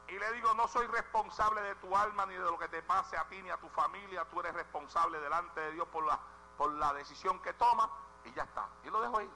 [0.07, 3.17] Y le digo, no soy responsable de tu alma ni de lo que te pase
[3.17, 4.25] a ti ni a tu familia.
[4.25, 6.19] Tú eres responsable delante de Dios por la,
[6.57, 7.89] por la decisión que toma
[8.25, 8.67] y ya está.
[8.83, 9.31] Y lo dejo ahí.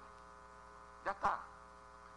[1.06, 1.40] Ya está.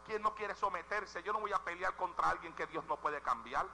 [0.06, 1.22] ¿Quién no quiere someterse?
[1.22, 3.66] Yo no voy a pelear contra alguien que Dios no puede cambiar.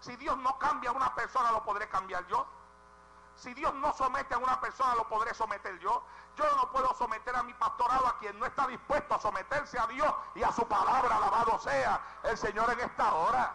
[0.00, 2.44] Si Dios no cambia a una persona, lo podré cambiar yo.
[3.34, 6.04] Si Dios no somete a una persona, lo podré someter yo.
[6.36, 9.86] Yo no puedo someter a mi pastorado a quien no está dispuesto a someterse a
[9.86, 11.16] Dios y a su palabra.
[11.16, 13.54] Alabado sea el Señor en esta hora.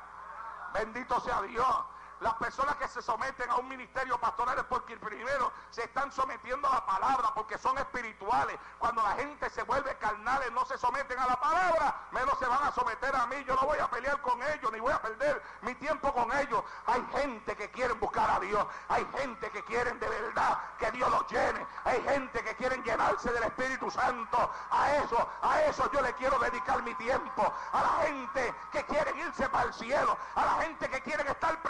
[0.74, 1.76] Bendito sea Dios.
[2.20, 6.68] Las personas que se someten a un ministerio pastoral es porque primero se están sometiendo
[6.68, 8.58] a la palabra, porque son espirituales.
[8.80, 12.64] Cuando la gente se vuelve carnales, no se someten a la palabra, menos se van
[12.64, 13.44] a someter a mí.
[13.46, 16.64] Yo no voy a pelear con ellos, ni voy a perder mi tiempo con ellos.
[16.88, 18.66] Hay gente que quiere buscar a Dios.
[18.90, 21.68] Hay gente que quieren de verdad que Dios los llene.
[21.84, 24.52] Hay gente que quieren llenarse del Espíritu Santo.
[24.72, 27.54] A eso, a eso yo le quiero dedicar mi tiempo.
[27.74, 30.18] A la gente que quieren irse para el cielo.
[30.34, 31.62] A la gente que quieren estar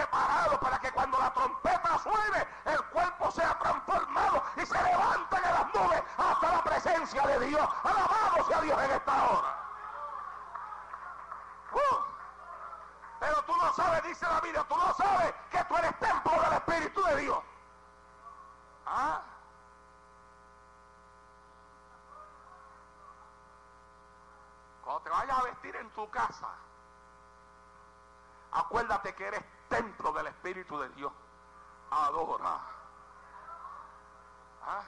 [0.59, 5.73] para que cuando la trompeta suene, el cuerpo sea transformado y se levanten en las
[5.73, 7.69] nubes hasta la presencia de Dios.
[7.83, 9.53] Alabado sea Dios en esta hora.
[11.73, 11.97] Uh.
[13.19, 16.53] pero tú no sabes, dice la Biblia, tú no sabes que tú eres templo del
[16.53, 17.39] Espíritu de Dios.
[18.85, 19.21] ¿Ah?
[24.81, 26.47] Cuando te vayas a vestir en tu casa,
[28.51, 31.11] acuérdate que eres templo del Espíritu de Dios.
[31.89, 32.59] Adora.
[34.63, 34.83] ¿Ah?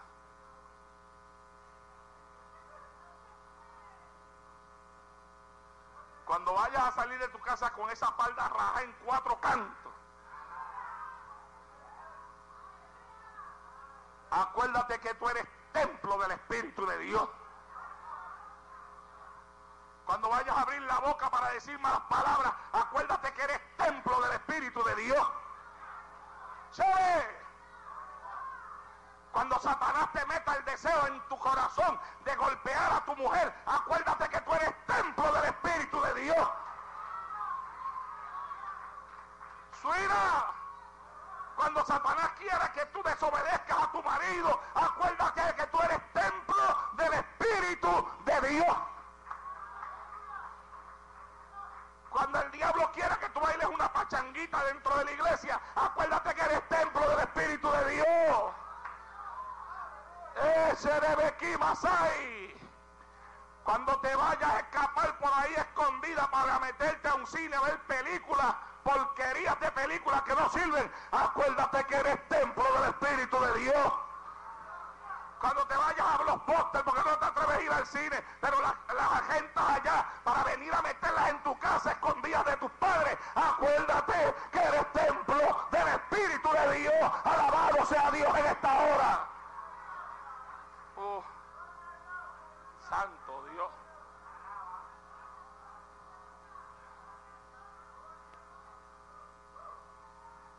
[6.25, 9.93] Cuando vayas a salir de tu casa con esa falda raja en cuatro cantos,
[14.29, 17.29] acuérdate que tú eres templo del Espíritu de Dios.
[20.09, 24.31] Cuando vayas a abrir la boca para decir malas palabras, acuérdate que eres templo del
[24.31, 25.27] Espíritu de Dios.
[26.71, 26.81] Sí.
[29.31, 34.29] Cuando Satanás te meta el deseo en tu corazón de golpear a tu mujer, acuérdate
[34.29, 36.49] que tú eres templo del Espíritu de Dios.
[39.79, 40.45] Suena.
[41.55, 47.13] Cuando Satanás quiera que tú desobedezcas a tu marido, acuérdate que tú eres templo del
[47.13, 48.77] Espíritu de Dios.
[53.49, 58.53] Bailes una pachanguita dentro de la iglesia, acuérdate que eres templo del Espíritu de Dios.
[60.71, 62.55] Ese de Masai.
[63.63, 67.79] Cuando te vayas a escapar por ahí escondida para meterte a un cine a ver
[67.81, 73.93] películas, porquerías de películas que no sirven, acuérdate que eres templo del Espíritu de Dios.
[75.39, 78.61] Cuando te vayas a los postes, porque no te atreves a ir al cine, pero
[78.61, 83.17] las, las agentas allá para venir a meterlas en tu casa escondidas de tus padres,
[83.35, 87.11] acuérdate que eres templo del Espíritu de Dios.
[87.23, 89.29] Alabado sea Dios en esta hora.
[90.97, 91.23] Oh,
[92.89, 93.71] santo Dios.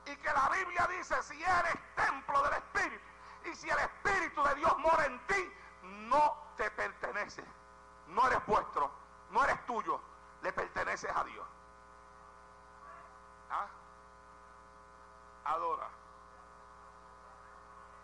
[0.06, 3.09] Y que la Biblia dice, si eres templo del Espíritu,
[3.44, 7.44] y si el Espíritu de Dios mora en ti, no te pertenece.
[8.08, 8.90] No eres vuestro,
[9.30, 10.00] no eres tuyo,
[10.42, 11.46] le perteneces a Dios.
[13.50, 13.66] ¿Ah?
[15.44, 15.88] Adora.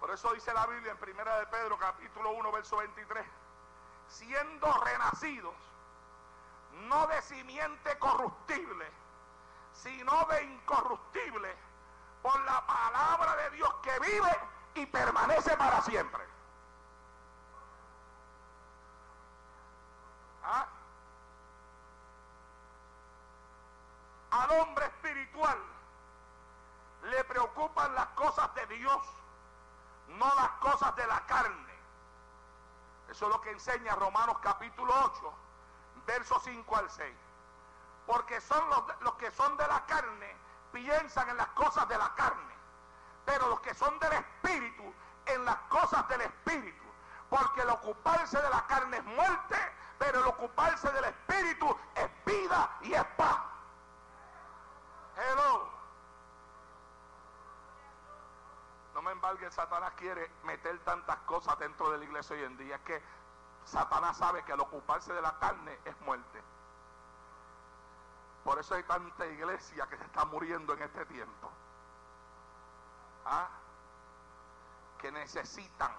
[0.01, 3.27] Por eso dice la Biblia en Primera de Pedro, capítulo 1, verso 23.
[4.09, 5.55] Siendo renacidos,
[6.89, 8.87] no de simiente corruptible,
[9.73, 11.57] sino de incorruptible,
[12.23, 16.23] por la palabra de Dios que vive y permanece para siempre.
[20.45, 20.67] ¿Ah?
[24.31, 25.59] Al hombre espiritual
[27.05, 29.03] le preocupan las cosas de Dios,
[30.09, 31.75] no las cosas de la carne.
[33.11, 35.33] Eso es lo que enseña Romanos capítulo 8,
[36.07, 37.17] versos 5 al 6.
[38.07, 40.37] Porque son los, los que son de la carne,
[40.73, 42.56] piensan en las cosas de la carne
[43.27, 44.95] pero los que son del Espíritu,
[45.27, 46.85] en las cosas del Espíritu.
[47.29, 49.57] Porque el ocuparse de la carne es muerte,
[49.99, 53.39] pero el ocuparse del Espíritu es vida y es paz.
[55.17, 55.69] Hello.
[58.95, 62.77] No me embargue, Satanás quiere meter tantas cosas dentro de la iglesia hoy en día.
[62.77, 63.03] Es que
[63.65, 66.43] Satanás sabe que el ocuparse de la carne es muerte.
[68.45, 71.51] Por eso hay tanta iglesia que se está muriendo en este tiempo.
[73.29, 73.49] ¿Ah?
[74.99, 75.93] que necesitan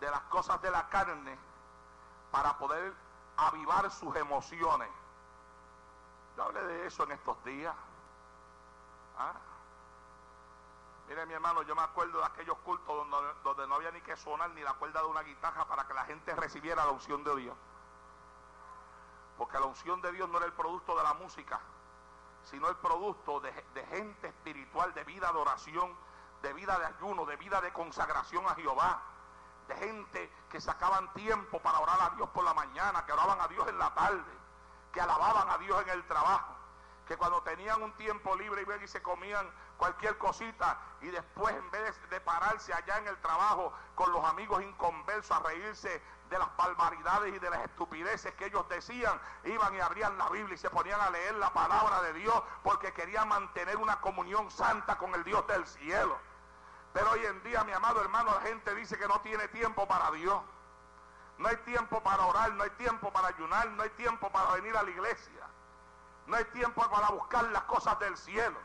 [0.00, 1.36] de las cosas de la carne
[2.30, 2.94] para poder
[3.36, 4.88] avivar sus emociones.
[6.36, 7.74] Yo hablé de eso en estos días.
[9.18, 9.34] ¿Ah?
[11.08, 14.16] Mire mi hermano, yo me acuerdo de aquellos cultos donde, donde no había ni que
[14.16, 17.34] sonar ni la cuerda de una guitarra para que la gente recibiera la unción de
[17.36, 17.56] Dios.
[19.36, 21.60] Porque la unción de Dios no era el producto de la música,
[22.50, 23.52] sino el producto de,
[23.90, 25.94] gente espiritual, de vida de oración,
[26.42, 29.02] de vida de ayuno, de vida de consagración a Jehová,
[29.68, 33.48] de gente que sacaban tiempo para orar a Dios por la mañana, que oraban a
[33.48, 34.32] Dios en la tarde,
[34.92, 36.54] que alababan a Dios en el trabajo,
[37.06, 42.00] que cuando tenían un tiempo libre y se comían cualquier cosita y después en vez
[42.10, 47.34] de pararse allá en el trabajo con los amigos inconversos a reírse de las barbaridades
[47.34, 51.00] y de las estupideces que ellos decían, iban y abrían la Biblia y se ponían
[51.00, 55.46] a leer la palabra de Dios porque querían mantener una comunión santa con el Dios
[55.46, 56.18] del cielo.
[56.92, 60.10] Pero hoy en día, mi amado hermano, la gente dice que no tiene tiempo para
[60.12, 60.40] Dios.
[61.38, 64.76] No hay tiempo para orar, no hay tiempo para ayunar, no hay tiempo para venir
[64.76, 65.46] a la iglesia.
[66.26, 68.58] No hay tiempo para buscar las cosas del cielo.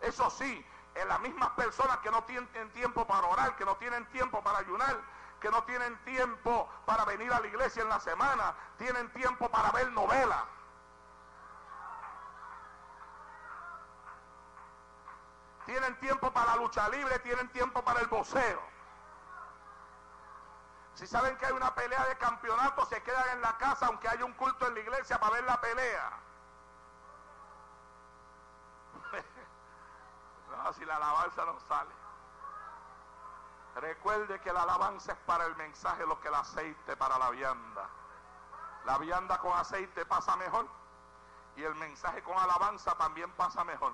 [0.00, 4.06] Eso sí, en las mismas personas que no tienen tiempo para orar, que no tienen
[4.06, 4.96] tiempo para ayunar,
[5.46, 9.70] que no tienen tiempo para venir a la iglesia en la semana, tienen tiempo para
[9.70, 10.42] ver novelas.
[15.64, 18.60] Tienen tiempo para la lucha libre, tienen tiempo para el boxeo.
[20.94, 24.24] Si saben que hay una pelea de campeonato, se quedan en la casa aunque haya
[24.24, 26.10] un culto en la iglesia para ver la pelea.
[30.76, 32.05] si la alabanza no sale.
[33.76, 37.88] Recuerde que la alabanza es para el mensaje lo que el aceite para la vianda.
[38.86, 40.66] La vianda con aceite pasa mejor
[41.56, 43.92] y el mensaje con alabanza también pasa mejor.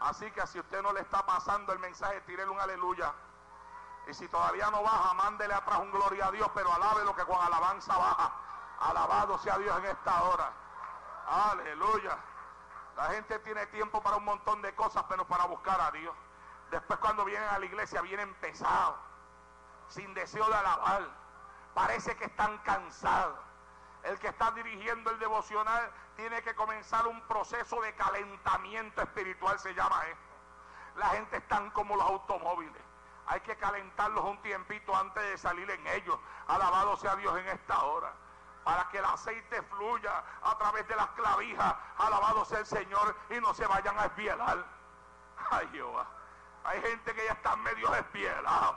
[0.00, 3.14] Así que si usted no le está pasando el mensaje, tírele un aleluya.
[4.08, 7.24] Y si todavía no baja, mándele atrás un gloria a Dios, pero alabe lo que
[7.24, 8.32] con alabanza baja.
[8.80, 10.52] Alabado sea Dios en esta hora.
[11.28, 12.18] Aleluya.
[12.96, 16.14] La gente tiene tiempo para un montón de cosas, pero para buscar a Dios.
[16.72, 18.96] Después cuando vienen a la iglesia vienen pesados,
[19.88, 21.02] sin deseo de alabar.
[21.74, 23.38] Parece que están cansados.
[24.04, 29.74] El que está dirigiendo el devocional tiene que comenzar un proceso de calentamiento espiritual, se
[29.74, 30.34] llama esto.
[30.96, 32.82] La gente están como los automóviles.
[33.26, 36.18] Hay que calentarlos un tiempito antes de salir en ellos.
[36.48, 38.14] Alabado sea Dios en esta hora
[38.64, 41.74] para que el aceite fluya a través de las clavijas.
[41.98, 44.64] Alabado sea el Señor y no se vayan a espielar.
[45.50, 46.21] Ay Jehová.
[46.64, 48.76] Hay gente que ya está medio espielado.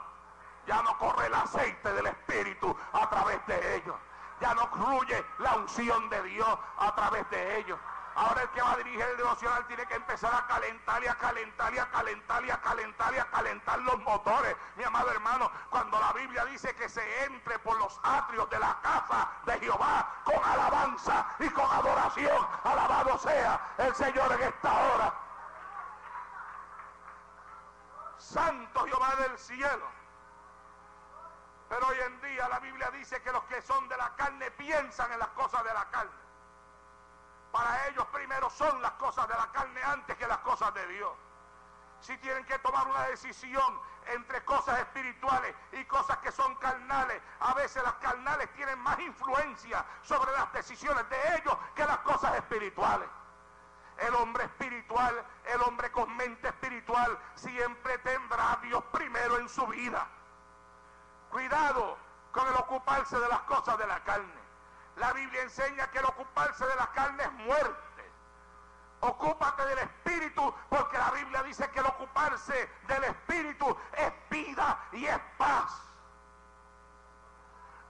[0.66, 3.96] Ya no corre el aceite del Espíritu a través de ellos.
[4.40, 7.78] Ya no fluye la unción de Dios a través de ellos.
[8.16, 11.14] Ahora el que va a dirigir el devocional tiene que empezar a calentar y a
[11.16, 14.56] calentar y a calentar y a calentar y a calentar los motores.
[14.76, 18.78] Mi amado hermano, cuando la Biblia dice que se entre por los atrios de la
[18.82, 25.25] casa de Jehová con alabanza y con adoración, alabado sea el Señor en esta hora.
[28.26, 29.86] Santo Jehová del cielo.
[31.68, 35.12] Pero hoy en día la Biblia dice que los que son de la carne piensan
[35.12, 36.26] en las cosas de la carne.
[37.52, 41.12] Para ellos primero son las cosas de la carne antes que las cosas de Dios.
[42.00, 47.54] Si tienen que tomar una decisión entre cosas espirituales y cosas que son carnales, a
[47.54, 53.08] veces las carnales tienen más influencia sobre las decisiones de ellos que las cosas espirituales.
[53.98, 59.66] El hombre espiritual, el hombre con mente espiritual, siempre tendrá a Dios primero en su
[59.66, 60.06] vida.
[61.30, 61.96] Cuidado
[62.32, 64.46] con el ocuparse de las cosas de la carne.
[64.96, 67.86] La Biblia enseña que el ocuparse de la carne es muerte.
[69.00, 75.06] Ocúpate del espíritu porque la Biblia dice que el ocuparse del espíritu es vida y
[75.06, 75.70] es paz.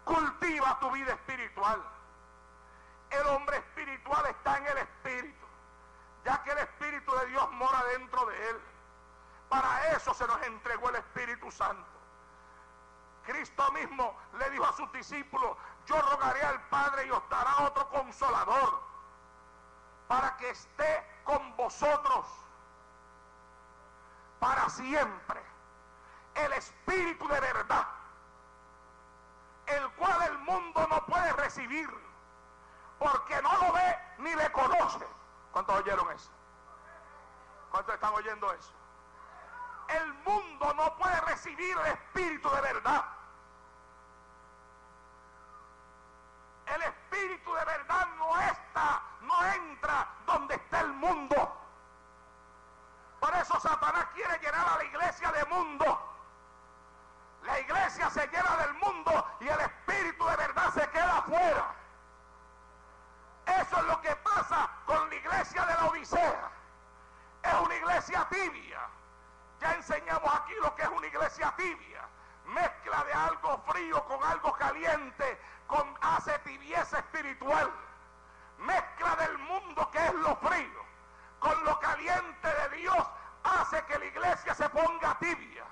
[0.05, 1.83] Cultiva tu vida espiritual.
[3.11, 5.46] El hombre espiritual está en el espíritu,
[6.27, 8.61] ya que el espíritu de Dios mora dentro de él.
[9.49, 11.87] Para eso se nos entregó el Espíritu Santo.
[13.25, 15.57] Cristo mismo le dijo a sus discípulos,
[15.87, 18.83] yo rogaré al Padre y os dará otro consolador
[20.09, 22.27] para que esté con vosotros
[24.41, 25.41] para siempre.
[26.35, 27.87] El Espíritu de verdad,
[29.67, 31.89] el cual el mundo no puede recibir,
[32.99, 35.07] porque no lo ve ni le conoce.
[35.53, 36.31] ¿Cuántos oyeron eso?
[37.71, 38.73] ¿Cuántos están oyendo eso?
[39.89, 43.05] El mundo no puede recibir el Espíritu de verdad
[46.67, 51.57] El espíritu de verdad no está, no entra donde está el mundo.
[53.21, 56.13] Por eso Satanás quiere llenar a la iglesia de mundo.
[57.45, 61.75] La iglesia se llena del mundo y el espíritu de verdad se queda afuera.
[63.47, 66.51] Eso es lo que pasa con la iglesia de la Odisea.
[67.43, 68.81] Es una iglesia tibia.
[69.61, 72.03] Ya enseñamos aquí lo que es una iglesia tibia.
[72.47, 77.71] Mezcla de algo frío con algo caliente con, hace tibieza espiritual.
[78.59, 80.87] Mezcla del mundo que es lo frío
[81.39, 83.07] con lo caliente de Dios
[83.45, 85.65] hace que la iglesia se ponga tibia.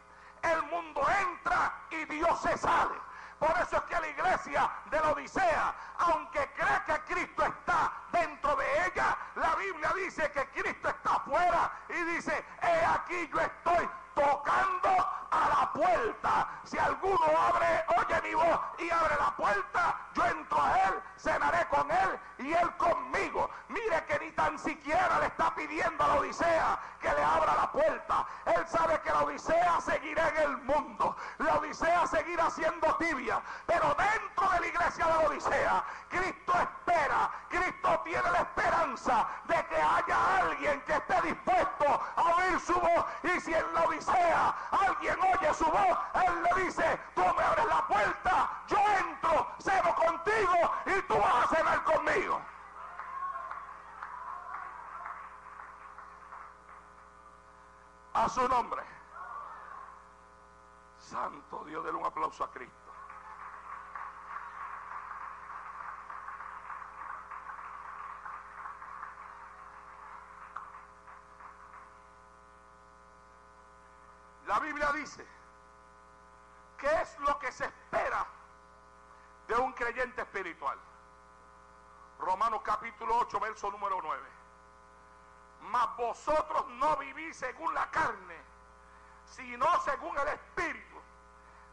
[0.43, 2.95] El mundo entra y Dios se sale.
[3.39, 8.57] Por eso es que la iglesia de la Odisea, aunque cree que Cristo está dentro
[8.57, 13.89] de ella, la Biblia dice que Cristo está afuera y dice, he aquí yo estoy
[14.15, 14.91] tocando
[15.31, 16.49] a la puerta.
[16.65, 21.67] Si alguno abre, oye mi voz y abre la puerta, yo entro a él, cenaré
[21.69, 23.51] con él y él conmigo.
[23.69, 27.73] Mire que ni tan siquiera le está pidiendo a la Odisea que le abra la
[27.73, 28.27] puerta.
[28.47, 31.17] Él sabe que la Odisea seguirá en el mundo.
[31.39, 33.43] La Odisea seguirá siendo tibia.
[33.67, 36.53] Pero dentro de la iglesia de la Odisea, Cristo
[37.49, 43.05] Cristo tiene la esperanza de que haya alguien que esté dispuesto a oír su voz.
[43.23, 47.67] Y si en la Odisea alguien oye su voz, Él le dice, tú me abres
[47.67, 52.41] la puerta, yo entro, ceno contigo y tú vas a cenar conmigo.
[58.15, 58.83] A su nombre.
[60.99, 62.84] Santo Dios, denle un aplauso a Cristo.
[74.55, 75.27] La Biblia dice,
[76.79, 78.25] ¿qué es lo que se espera
[79.49, 80.79] de un creyente espiritual?
[82.21, 84.23] Romanos capítulo 8, verso número 9.
[85.63, 88.37] Mas vosotros no vivís según la carne,
[89.27, 91.01] sino según el Espíritu.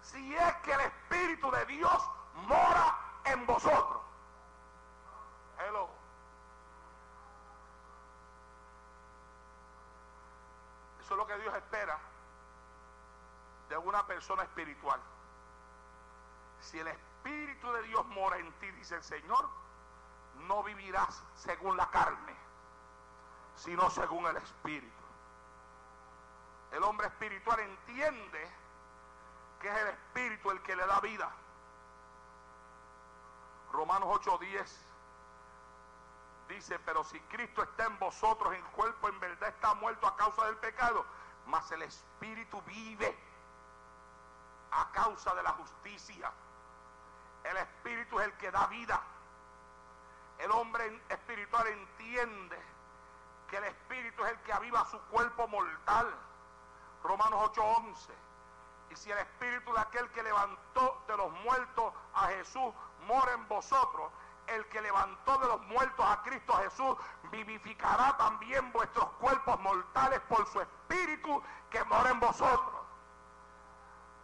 [0.02, 2.10] Si es que el Espíritu de Dios
[2.48, 4.02] mora en vosotros.
[5.60, 5.88] Hello.
[11.00, 12.11] Eso es lo que Dios espera
[13.72, 15.00] de una persona espiritual.
[16.60, 19.48] Si el Espíritu de Dios mora en ti, dice el Señor,
[20.40, 22.36] no vivirás según la carne,
[23.56, 25.02] sino según el Espíritu.
[26.74, 28.52] El hombre espiritual entiende
[29.62, 31.32] que es el Espíritu el que le da vida.
[33.72, 34.70] Romanos 8:10
[36.50, 40.46] dice, pero si Cristo está en vosotros, en cuerpo en verdad está muerto a causa
[40.48, 41.06] del pecado,
[41.46, 43.31] mas el Espíritu vive
[44.72, 46.32] a causa de la justicia.
[47.44, 49.02] El Espíritu es el que da vida.
[50.40, 52.60] El hombre espiritual entiende
[53.50, 56.14] que el Espíritu es el que aviva su cuerpo mortal.
[57.04, 58.14] Romanos 8:11.
[58.90, 62.74] Y si el Espíritu de aquel que levantó de los muertos a Jesús
[63.08, 64.12] mora en vosotros,
[64.48, 66.98] el que levantó de los muertos a Cristo Jesús
[67.32, 72.71] vivificará también vuestros cuerpos mortales por su Espíritu que mora en vosotros.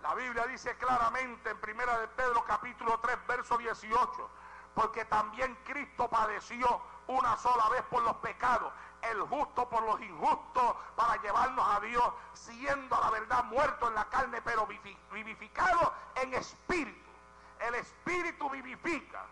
[0.02, 4.30] La Biblia dice claramente en primera de Pedro capítulo 3 verso 18,
[4.74, 8.72] porque también Cristo padeció una sola vez por los pecados,
[9.02, 13.96] el justo por los injustos, para llevarnos a Dios, siendo a la verdad muerto en
[13.96, 14.68] la carne, pero
[15.12, 17.10] vivificado en espíritu.
[17.60, 19.26] El espíritu vivifica.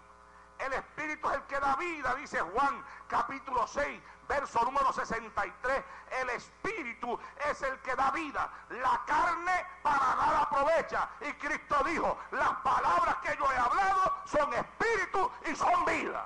[1.75, 5.83] Vida, dice Juan capítulo 6, verso número 63.
[6.21, 7.19] El espíritu
[7.49, 8.49] es el que da vida.
[8.69, 11.09] La carne para nada aprovecha.
[11.21, 16.25] Y Cristo dijo, las palabras que yo he hablado son espíritu y son vida.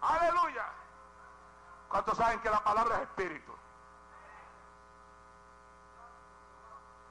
[0.00, 0.66] Aleluya.
[1.88, 3.52] ¿Cuántos saben que la palabra es espíritu?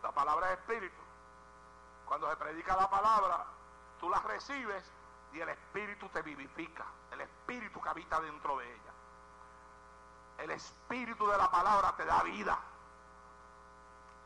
[0.03, 1.01] La palabra es espíritu.
[2.05, 3.45] Cuando se predica la palabra,
[3.99, 4.89] tú la recibes
[5.33, 6.85] y el espíritu te vivifica.
[7.11, 8.93] El espíritu que habita dentro de ella.
[10.39, 12.57] El espíritu de la palabra te da vida.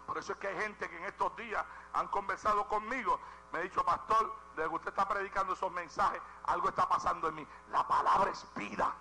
[0.06, 3.20] Por eso es que hay gente que en estos días han conversado conmigo.
[3.52, 7.36] Me ha dicho, pastor, desde que usted está predicando esos mensajes, algo está pasando en
[7.36, 7.47] mí.
[7.70, 8.93] La palabra es vida.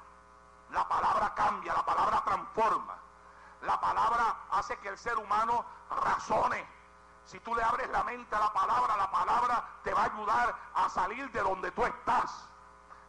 [0.71, 2.97] La palabra cambia, la palabra transforma.
[3.63, 6.80] La palabra hace que el ser humano razone.
[7.31, 10.53] Si tú le abres la mente a la palabra, la palabra te va a ayudar
[10.75, 12.49] a salir de donde tú estás.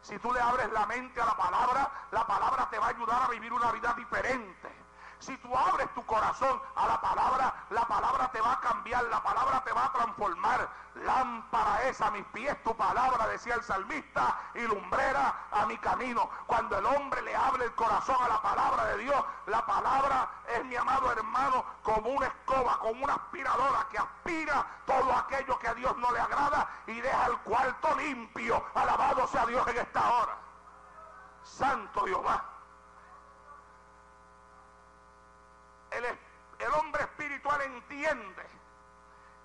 [0.04, 3.24] Si tú le abres la mente a la palabra, la palabra te va a ayudar
[3.24, 4.70] a vivir una vida diferente.
[5.18, 9.24] Si tú abres tu corazón a la palabra, la palabra te va a cambiar, la
[9.24, 10.70] palabra te va a transformar.
[10.96, 16.30] Lámpara es a mis pies tu palabra, decía el salmista, y lumbrera a mi camino.
[16.48, 20.66] Cuando el hombre le abre el corazón a la palabra de Dios, la palabra es
[20.66, 25.74] mi amado hermano como una escoba, como una aspiradora que aspira todo aquello que a
[25.74, 28.66] Dios no le agrada y deja el cuarto limpio.
[28.76, 30.38] Alabado sea Dios en esta hora.
[31.44, 32.44] Santo Jehová.
[35.92, 36.31] El,
[36.62, 38.46] el, hombre espiritual entiende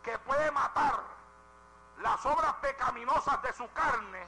[0.02, 1.02] que puede matar
[1.98, 4.26] las obras pecaminosas de su carne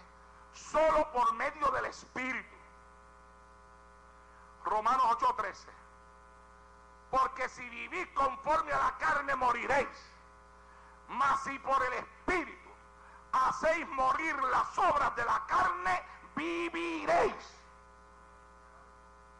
[0.53, 2.57] solo por medio del espíritu.
[4.65, 5.69] Romanos 8:13.
[7.11, 10.13] Porque si vivís conforme a la carne moriréis,
[11.09, 12.69] mas si por el espíritu
[13.33, 16.03] hacéis morir las obras de la carne,
[16.35, 17.59] viviréis.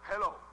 [0.09, 0.48] Hello.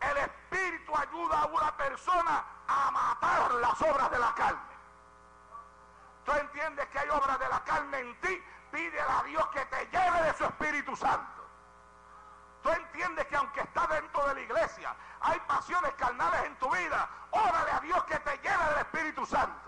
[0.00, 4.76] El Espíritu ayuda a una persona a matar las obras de la carne.
[6.24, 8.42] Tú entiendes que hay obras de la carne en ti,
[8.72, 11.36] pídele a Dios que te lleve de su Espíritu Santo.
[12.62, 17.08] Tú entiendes que aunque estás dentro de la iglesia, hay pasiones carnales en tu vida,
[17.30, 19.65] órale a Dios que te lleve del Espíritu Santo.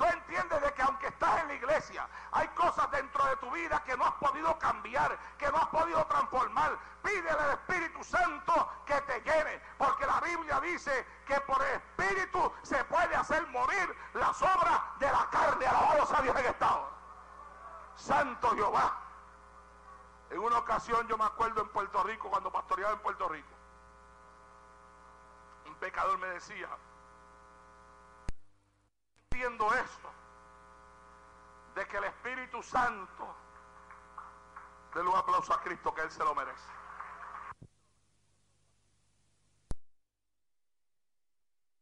[0.00, 3.82] Tú entiendes de que aunque estás en la iglesia, hay cosas dentro de tu vida
[3.84, 6.78] que no has podido cambiar, que no has podido transformar.
[7.02, 12.50] Pídele al Espíritu Santo que te llene, porque la Biblia dice que por el Espíritu
[12.62, 15.66] se puede hacer morir las obras de la carne.
[15.66, 16.80] Alabado a Dios en esta.
[17.96, 18.96] Santo Jehová.
[20.30, 23.50] En una ocasión yo me acuerdo en Puerto Rico, cuando pastoreaba en Puerto Rico,
[25.66, 26.70] un pecador me decía,
[29.40, 30.10] entiendo esto,
[31.74, 33.34] de que el Espíritu Santo,
[34.92, 36.70] déle un aplauso a Cristo que Él se lo merece.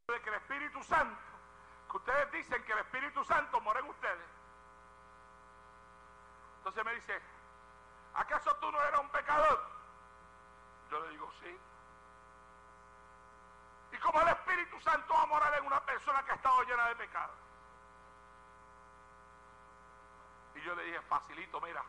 [0.07, 1.21] De que el Espíritu Santo,
[1.91, 4.31] que ustedes dicen que el Espíritu Santo mora en ustedes.
[6.59, 7.21] Entonces me dice,
[8.15, 9.69] ¿acaso tú no eras un pecador?
[10.93, 11.59] Yo le digo, sí.
[13.91, 16.87] ¿Y cómo el Espíritu Santo va a morar en una persona que ha estado llena
[16.87, 17.48] de pecado?
[20.59, 21.83] Y yo le dije, facilito, mira,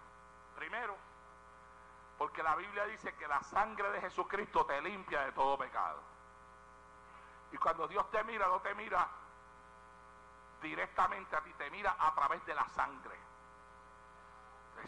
[0.55, 0.95] primero,
[2.19, 6.01] porque la Biblia dice que la sangre de Jesucristo te limpia de todo pecado.
[7.51, 9.07] Y cuando Dios te mira, no te mira
[10.61, 13.17] directamente a ti, te mira a través de la sangre.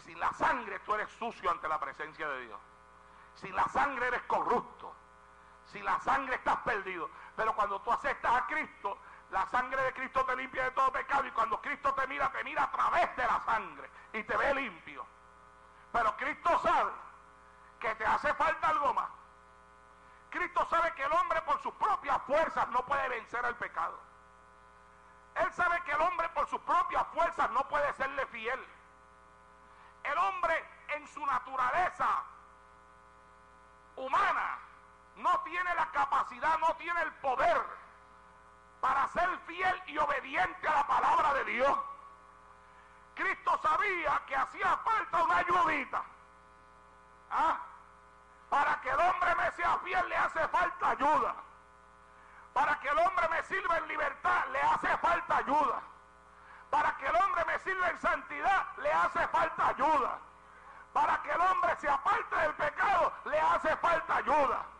[0.04, 2.60] Sin la sangre tú eres sucio ante la presencia de Dios.
[3.34, 4.94] Sin la sangre eres corrupto.
[5.66, 7.10] Sin la sangre estás perdido.
[7.34, 8.96] Pero cuando tú aceptas a Cristo,
[9.32, 11.26] la sangre de Cristo te limpia de todo pecado.
[11.26, 13.90] Y cuando Cristo te mira, te mira a través de la sangre.
[14.12, 15.06] Y te ve limpio.
[15.90, 16.92] Pero Cristo sabe
[17.80, 19.08] que te hace falta algo más.
[20.30, 23.98] Cristo sabe que el hombre por sus propias fuerzas no puede vencer al pecado.
[25.36, 28.66] Él sabe que el hombre por sus propias fuerzas no puede serle fiel.
[30.04, 32.22] El hombre en su naturaleza
[33.96, 34.58] humana
[35.16, 37.81] no tiene la capacidad, no tiene el poder
[38.82, 41.78] para ser fiel y obediente a la palabra de Dios.
[43.14, 46.02] Cristo sabía que hacía falta una ayudita.
[47.30, 47.60] ¿Ah?
[48.50, 51.34] Para que el hombre me sea fiel le hace falta ayuda.
[52.52, 55.80] Para que el hombre me sirva en libertad le hace falta ayuda.
[56.68, 60.18] Para que el hombre me sirva en santidad le hace falta ayuda.
[60.92, 64.71] Para que el hombre se aparte del pecado le hace falta ayuda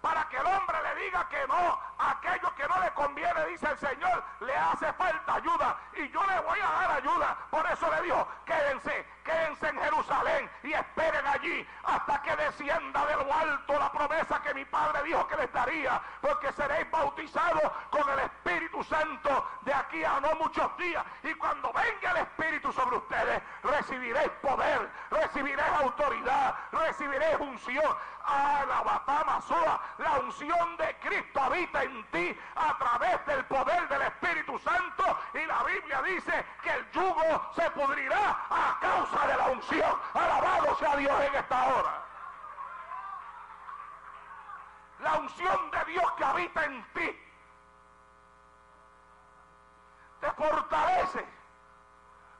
[0.00, 3.78] para que el hombre le diga que no aquello que no le conviene, dice el
[3.78, 7.36] Señor, le hace falta ayuda y yo le voy a dar ayuda.
[7.50, 13.16] Por eso le dijo, quédense, quédense en Jerusalén y esperen allí hasta que descienda de
[13.16, 18.08] lo alto la promesa que mi Padre dijo que les daría, porque seréis bautizados con
[18.08, 21.04] el Espíritu Santo de aquí a no muchos días.
[21.22, 27.96] Y cuando venga el Espíritu sobre ustedes, recibiréis poder, recibiréis autoridad, recibiréis unción.
[28.30, 33.88] A la batama sola, la unción de Cristo habita en ti a través del poder
[33.88, 35.18] del Espíritu Santo.
[35.32, 40.00] Y la Biblia dice que el yugo se pudrirá a causa de la unción.
[40.14, 42.04] Alabado sea Dios en esta hora.
[45.00, 47.24] La unción de Dios que habita en ti
[50.20, 51.26] te fortalece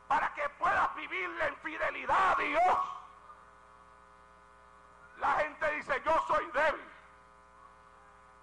[0.09, 2.79] para que puedas vivir en fidelidad a Dios.
[5.19, 6.89] La gente dice, yo soy débil.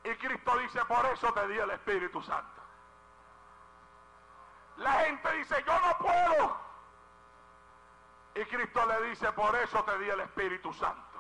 [0.04, 2.62] Y Cristo dice, por eso te di el Espíritu Santo.
[4.78, 6.65] La gente dice, yo no puedo.
[8.36, 11.20] Y Cristo le dice, por eso te di el Espíritu Santo.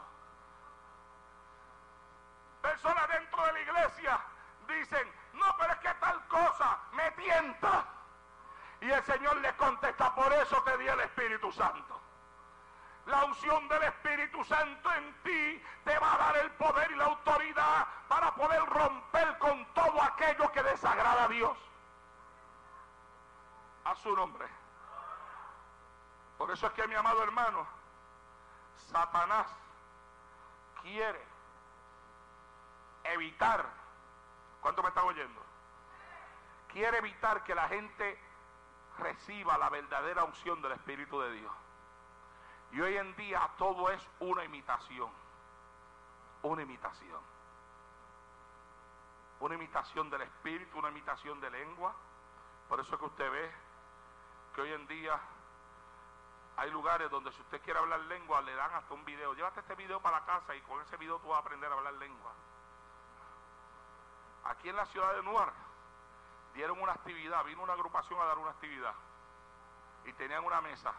[2.62, 4.20] Personas dentro de la iglesia
[4.68, 7.86] dicen, no, pero es que tal cosa me tienta.
[8.82, 12.02] Y el Señor le contesta, por eso te di el Espíritu Santo.
[13.06, 17.06] La unción del Espíritu Santo en ti te va a dar el poder y la
[17.06, 21.58] autoridad para poder romper con todo aquello que desagrada a Dios.
[23.86, 24.65] A su nombre.
[26.38, 27.66] Por eso es que mi amado hermano,
[28.92, 29.48] Satanás
[30.82, 31.24] quiere
[33.04, 33.66] evitar,
[34.62, 35.42] ¿cuánto me están oyendo?
[36.68, 38.20] Quiere evitar que la gente
[38.98, 41.54] reciba la verdadera unción del Espíritu de Dios.
[42.72, 45.10] Y hoy en día todo es una imitación.
[46.44, 47.22] Una imitación.
[49.40, 51.96] Una imitación del espíritu, una imitación de lengua.
[52.68, 53.52] Por eso es que usted ve
[54.54, 55.20] que hoy en día
[56.58, 59.34] hay lugares donde si usted quiere hablar lengua le dan hasta un video.
[59.34, 61.76] Llévate este video para la casa y con ese video tú vas a aprender a
[61.76, 62.32] hablar lengua.
[64.46, 65.52] aquí en la ciudad de Nuar
[66.54, 68.94] dieron una actividad, vino una agrupación a dar una actividad
[70.06, 70.94] y tenían una mesa.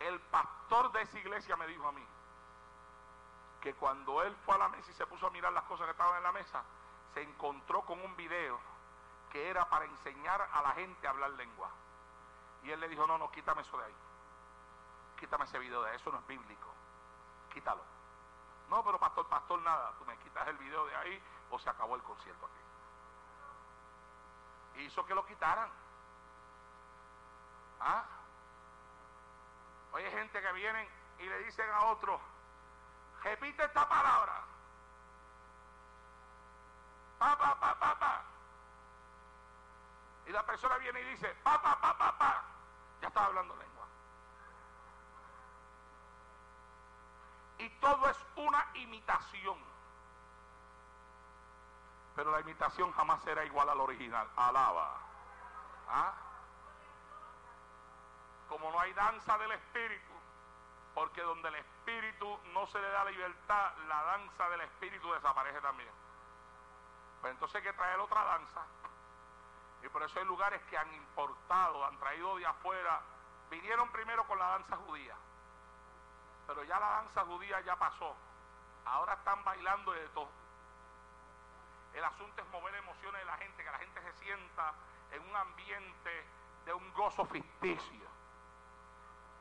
[0.00, 2.06] El pastor de esa iglesia me dijo a mí
[3.60, 5.92] que cuando él fue a la mesa y se puso a mirar las cosas que
[5.92, 6.62] estaban en la mesa,
[7.14, 8.58] se encontró con un video
[9.30, 11.70] que era para enseñar a la gente a hablar lengua.
[12.62, 13.94] Y él le dijo, no, no, quítame eso de ahí.
[15.18, 16.72] Quítame ese video de eso no es bíblico.
[17.52, 17.82] Quítalo.
[18.68, 19.94] No, pero pastor, pastor, nada.
[19.98, 22.60] Tú me quitas el video de ahí o se acabó el concierto aquí.
[24.82, 25.70] Hizo que lo quitaran.
[27.80, 28.04] ¿Ah?
[29.94, 30.86] Hay gente que vienen
[31.18, 32.20] y le dicen a otro,
[33.22, 34.44] repite esta palabra.
[37.18, 38.22] Pa, pa.
[40.26, 42.44] Y la persona viene y dice, pa, pa, pa.
[43.00, 43.86] Ya estaba hablando lengua.
[47.58, 49.58] Y todo es una imitación.
[52.14, 54.28] Pero la imitación jamás será igual al original.
[54.36, 54.98] Alaba.
[55.88, 56.14] ¿Ah?
[58.48, 60.12] Como no hay danza del espíritu,
[60.94, 65.90] porque donde el espíritu no se le da libertad, la danza del espíritu desaparece también.
[67.20, 68.62] Pues entonces hay que traer otra danza.
[69.82, 73.02] Y por eso hay lugares que han importado, han traído de afuera.
[73.50, 75.14] Vinieron primero con la danza judía.
[76.46, 78.14] Pero ya la danza judía ya pasó.
[78.84, 80.30] Ahora están bailando de todo.
[81.92, 84.74] El asunto es mover emociones de la gente, que la gente se sienta
[85.12, 86.26] en un ambiente
[86.64, 88.06] de un gozo ficticio,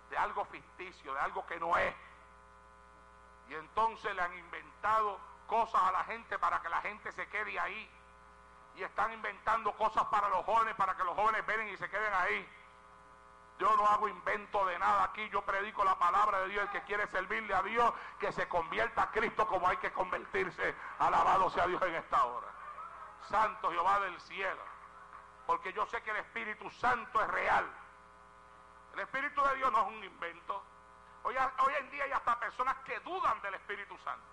[0.09, 1.93] de algo ficticio, de algo que no es.
[3.49, 7.59] Y entonces le han inventado cosas a la gente para que la gente se quede
[7.59, 7.91] ahí.
[8.75, 12.13] Y están inventando cosas para los jóvenes, para que los jóvenes ven y se queden
[12.13, 12.49] ahí.
[13.57, 16.63] Yo no hago invento de nada aquí, yo predico la palabra de Dios.
[16.63, 20.75] El que quiere servirle a Dios, que se convierta a Cristo como hay que convertirse.
[20.99, 22.47] Alabado sea Dios en esta hora.
[23.29, 24.61] Santo Jehová del cielo.
[25.47, 27.65] Porque yo sé que el Espíritu Santo es real.
[28.93, 30.63] El Espíritu de Dios no es un invento.
[31.23, 34.27] Hoy, hoy en día hay hasta personas que dudan del Espíritu Santo.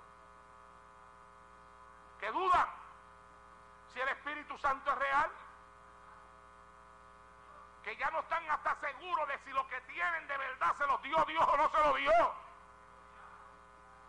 [2.18, 2.66] Que dudan
[3.92, 5.30] si el Espíritu Santo es real
[7.82, 11.02] que ya no están hasta seguros de si lo que tienen de verdad se los
[11.02, 12.34] dio Dios o no se lo dio.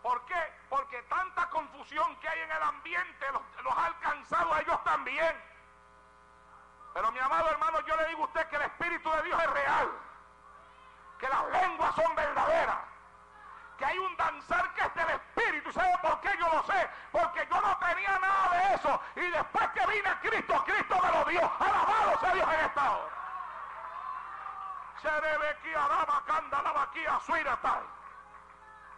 [0.02, 0.52] ¿Por qué?
[0.68, 5.34] Porque tanta confusión que hay en el ambiente los, ha alcanzado a ellos también.
[6.92, 9.50] Pero mi amado hermano, yo le digo a usted que el Espíritu de Dios es
[9.50, 9.90] real.
[11.18, 12.78] Que las lenguas son verdaderas.
[13.78, 15.70] Que hay un danzar que es del Espíritu.
[15.70, 16.90] ¿Y sabe por qué yo lo sé?
[17.10, 19.00] Porque yo no tenía nada de eso.
[19.16, 21.52] Y después que vine a Cristo, Cristo me lo dio.
[21.58, 23.23] Alabado sea Dios en esta hora.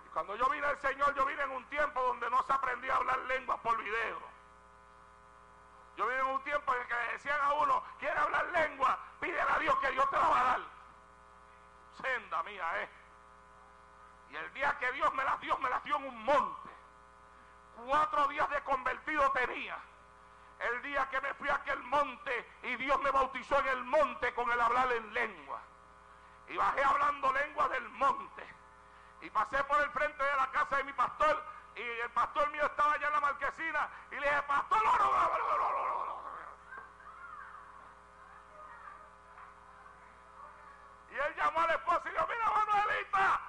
[0.05, 2.95] Y cuando yo vine al Señor, yo vine en un tiempo donde no se aprendía
[2.95, 4.21] a hablar lenguas por video.
[5.97, 9.41] Yo vine en un tiempo en el que decían a uno, quiere hablar lengua, pídele
[9.41, 10.61] a Dios que Dios te la va a dar.
[12.03, 12.89] Senda mía, eh.
[14.31, 16.71] Y el día que Dios me las dio, me las dio en un monte.
[17.77, 19.79] Cuatro días de convertido tenía.
[20.59, 24.33] El día que me fui a aquel monte y Dios me bautizó en el monte
[24.35, 25.61] con el hablar en lengua.
[26.49, 28.47] Y bajé hablando lengua del monte.
[29.21, 31.45] Y pasé por el frente de la casa de mi pastor.
[31.75, 33.89] Y el pastor mío estaba allá en la marquesina.
[34.11, 34.83] Y le dije, pastor.
[41.11, 43.41] Y él llamó al esposo y dijo, mira Manuelita,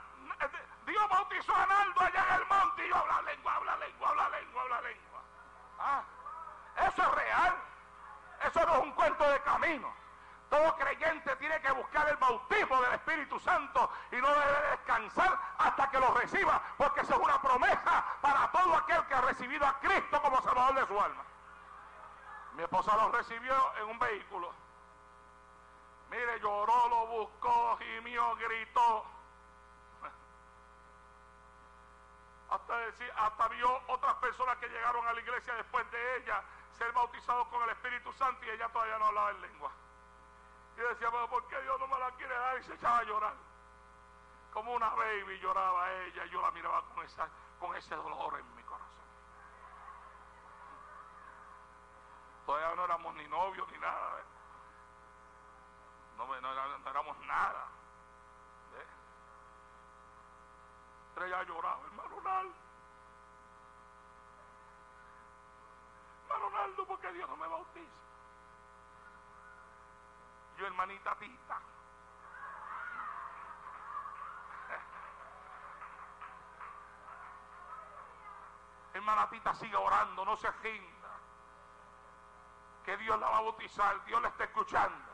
[0.85, 2.85] Dios bautizó a Naldo allá en el monte.
[2.85, 5.21] Y yo habla lengua, habla lengua, habla lengua, habla lengua.
[5.79, 6.03] Ah,
[6.87, 7.57] eso es real.
[8.45, 9.96] Eso no es un cuento de camino.
[10.49, 15.89] Todo creyente tiene que buscar el bautismo del Espíritu Santo y no debe descansar hasta
[15.89, 19.77] que lo reciba, porque eso es una promesa para todo aquel que ha recibido a
[19.79, 21.23] Cristo como Salvador de su alma.
[22.53, 24.53] Mi esposa lo recibió en un vehículo.
[26.09, 29.05] Mire, lloró, lo buscó, gimió, gritó.
[32.49, 36.41] Hasta, decir, hasta vio otras personas que llegaron a la iglesia después de ella
[36.77, 39.71] ser bautizados con el Espíritu Santo y ella todavía no hablaba en lengua.
[40.77, 42.59] Y decía, pero ¿por qué Dios no me la quiere dar?
[42.59, 43.33] Y se echaba a llorar.
[44.53, 47.27] Como una baby lloraba ella y yo la miraba con, esa,
[47.59, 48.87] con ese dolor en mi corazón.
[52.45, 54.19] Todavía no éramos ni novios ni nada.
[54.19, 54.23] ¿eh?
[56.17, 57.67] No, no, éramos nada.
[61.17, 61.25] ¿eh?
[61.25, 62.55] Ella lloraba, hermano Ronaldo.
[66.23, 68.06] Hermano Ronaldo, ¿por qué Dios no me bautiza?
[70.57, 71.59] Yo hermanita Tita.
[78.93, 80.95] Hermana Tita sigue orando, no se rinda.
[82.83, 85.11] que Dios la va a bautizar, Dios la está escuchando.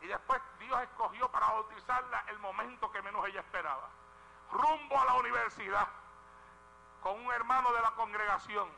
[0.00, 3.90] Y después Dios escogió para bautizarla el momento que menos ella esperaba.
[4.50, 5.86] Rumbo a la universidad,
[7.02, 8.70] con un hermano de la congregación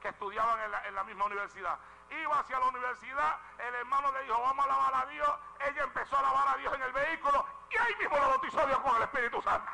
[0.00, 1.78] que estudiaban en la misma universidad.
[2.10, 5.30] Iba hacia la universidad, el hermano le dijo, vamos a alabar a Dios.
[5.60, 8.78] Ella empezó a alabar a Dios en el vehículo y ahí mismo la bautizó Dios
[8.80, 9.70] con el Espíritu Santo.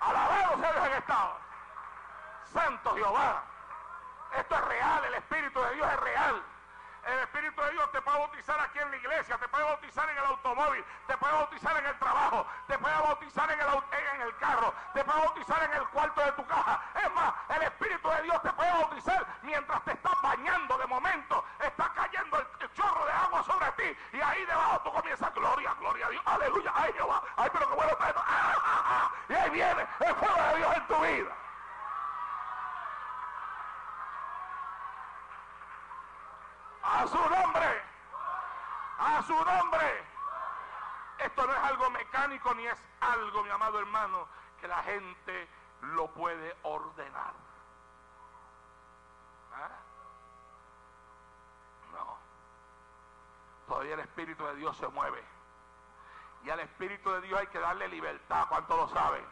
[0.00, 1.38] Alabado sea Dios en estado.
[2.52, 3.44] Santo Jehová.
[4.36, 6.44] Esto es real, el Espíritu de Dios es real.
[7.06, 10.16] El Espíritu de Dios te puede bautizar aquí en la iglesia, te puede bautizar en
[10.16, 15.04] el automóvil, te puede bautizar en el trabajo, te puede bautizar en el, carro, te
[15.04, 16.82] puede bautizar en el cuarto de tu caja.
[16.94, 21.44] Es más, el Espíritu de Dios te puede bautizar mientras te estás bañando de momento,
[21.60, 25.74] está cayendo el, el chorro de agua sobre ti y ahí debajo tú comienzas, gloria,
[25.80, 28.22] gloria a Dios, aleluya, ay Jehová, ay pero qué bueno está esto.
[28.26, 29.12] ¡Ah, ah, ah!
[29.28, 31.43] Y ahí viene el fuego de Dios en tu vida.
[36.84, 37.82] A su nombre.
[38.98, 40.04] A su nombre.
[41.18, 44.28] Esto no es algo mecánico ni es algo, mi amado hermano,
[44.60, 45.48] que la gente
[45.80, 47.32] lo puede ordenar.
[49.54, 49.70] ¿Ah?
[51.92, 52.18] No.
[53.68, 55.24] Todavía el Espíritu de Dios se mueve.
[56.44, 58.46] Y al Espíritu de Dios hay que darle libertad.
[58.48, 59.24] ¿Cuánto lo saben?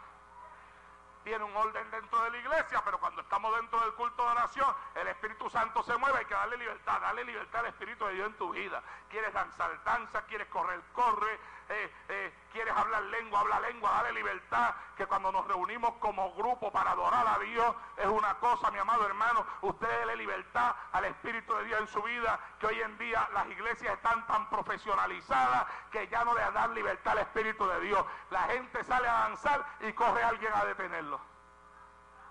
[1.22, 4.74] Tiene un orden dentro de la iglesia, pero cuando estamos dentro del culto de oración,
[4.94, 8.26] el Espíritu Santo se mueve, hay que darle libertad, darle libertad al Espíritu de Dios
[8.28, 8.82] en tu vida.
[9.08, 14.74] Quieres danzar, danza, quieres correr, corre, eh, eh, quieres hablar lengua, habla lengua, dale libertad,
[14.96, 19.06] que cuando nos reunimos como grupo para adorar a Dios es una cosa, mi amado
[19.06, 23.28] hermano, usted dele libertad al Espíritu de Dios en su vida, que hoy en día
[23.32, 28.04] las iglesias están tan profesionalizadas que ya no le dan libertad al Espíritu de Dios.
[28.30, 31.20] La gente sale a danzar y corre alguien a detenerlo.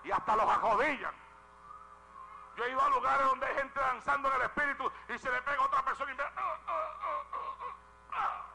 [0.04, 1.14] Y hasta los ajodillan.
[2.56, 5.42] Yo he ido a lugares donde hay gente danzando en el Espíritu y se le
[5.42, 6.22] pega a otra persona y me...
[6.22, 7.54] ah, ah, ah, ah,
[8.12, 8.52] ah.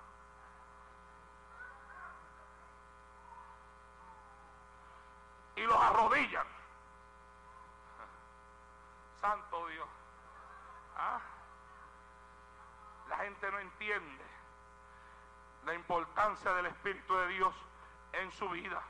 [5.56, 6.47] y los arrodillan.
[9.21, 9.87] Santo Dios.
[10.95, 11.19] ¿Ah?
[13.09, 14.25] La gente no entiende
[15.65, 17.55] la importancia del Espíritu de Dios
[18.13, 18.81] en su vida.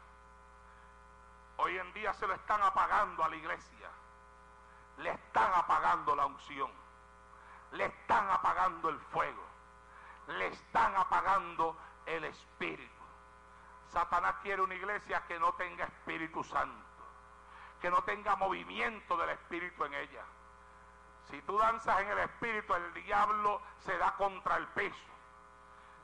[1.58, 3.90] Hoy en día se lo están apagando a la iglesia.
[4.98, 6.72] Le están apagando la unción.
[7.72, 9.44] Le están apagando el fuego.
[10.28, 12.97] Le están apagando el Espíritu.
[13.90, 16.86] Satanás quiere una iglesia que no tenga Espíritu Santo,
[17.82, 20.24] que no tenga movimiento del Espíritu en ella.
[21.30, 24.96] Si tú danzas en el Espíritu, el diablo se da contra el peso.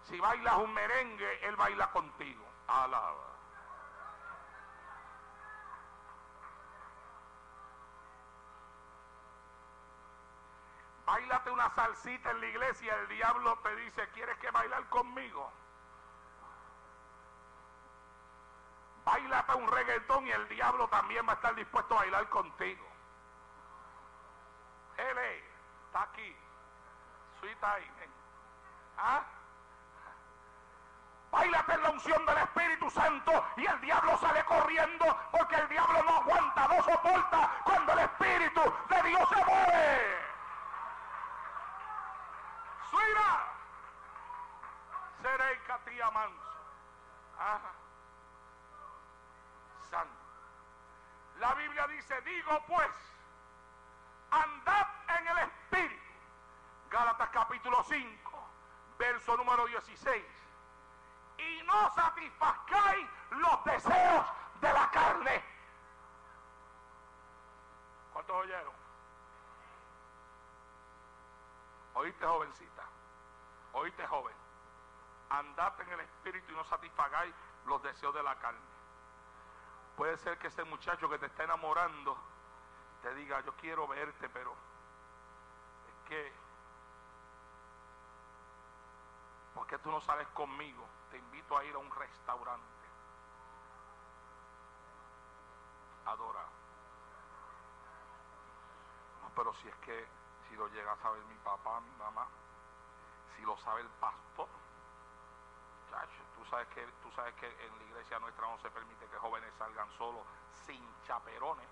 [0.03, 2.45] Si bailas un merengue, él baila contigo.
[2.67, 3.34] Alaba.
[11.05, 15.51] Bailate una salsita en la iglesia, el diablo te dice, ¿quieres que bailar conmigo?
[19.06, 22.86] Bailate un reggaetón y el diablo también va a estar dispuesto a bailar contigo.
[24.97, 25.43] Él es,
[25.88, 26.36] está aquí.
[27.39, 28.10] Sweet time.
[28.97, 29.24] ¿Ah?
[31.32, 36.04] Báilate en la unción del Espíritu Santo y el diablo sale corriendo porque el diablo
[36.04, 40.18] no aguanta, no soporta cuando el Espíritu de Dios se mueve.
[42.91, 43.54] Suira.
[45.24, 46.54] Seré catía manso.
[51.39, 52.89] La Biblia dice, digo pues,
[54.32, 54.88] andad
[55.20, 56.04] en el Espíritu.
[56.89, 58.48] Gálatas capítulo 5,
[58.98, 60.26] verso número 16.
[61.38, 64.26] Y no satisfazcáis los deseos
[64.62, 65.44] de la carne.
[68.14, 68.74] ¿Cuántos oyeron?
[71.96, 72.84] Oíste jovencita,
[73.74, 74.36] oíste joven.
[75.30, 77.34] Andad en el Espíritu y no satisfagáis
[77.66, 78.72] los deseos de la carne.
[79.98, 82.18] Puede ser que ese muchacho que te está enamorando
[83.02, 84.54] te diga, yo quiero verte, pero
[85.88, 86.34] es que,
[89.54, 90.88] ¿por qué tú no sales conmigo?
[91.12, 92.64] Te invito a ir a un restaurante.
[96.06, 96.46] Adora.
[99.22, 100.08] No, pero si es que,
[100.48, 102.28] si lo llega a saber mi papá, mi mamá,
[103.36, 104.48] si lo sabe el pastor,
[105.89, 106.22] Chacho, tú
[106.54, 109.89] sabes que tú sabes que en la iglesia nuestra no se permite que jóvenes salgan
[109.97, 110.22] solos
[110.68, 111.68] sin chaperones.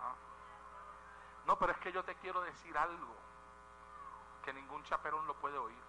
[0.00, 0.14] ¿Ah?
[1.44, 3.14] No, pero es que yo te quiero decir algo
[4.46, 5.84] que ningún chaperón lo puede oír.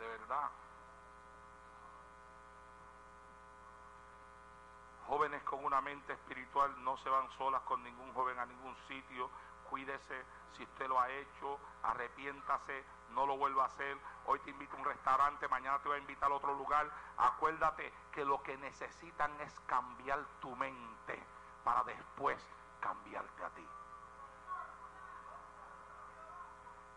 [0.00, 0.50] De verdad.
[5.06, 9.30] Jóvenes con una mente espiritual no se van solas con ningún joven a ningún sitio.
[9.70, 10.24] Cuídese
[10.56, 13.98] si usted lo ha hecho, arrepiéntase, no lo vuelva a hacer.
[14.24, 16.90] Hoy te invito a un restaurante, mañana te voy a invitar a otro lugar.
[17.18, 21.22] Acuérdate que lo que necesitan es cambiar tu mente
[21.62, 22.42] para después
[22.80, 23.68] cambiarte a ti.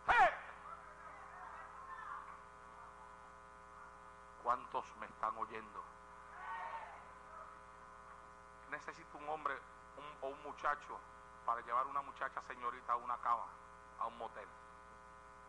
[0.08, 0.30] ¡Eh!
[4.42, 5.84] ¿Cuántos me están oyendo?
[8.72, 9.56] Necesito un hombre
[10.22, 10.98] o un muchacho
[11.50, 13.48] para llevar una muchacha señorita a una cama,
[14.00, 14.48] a un motel.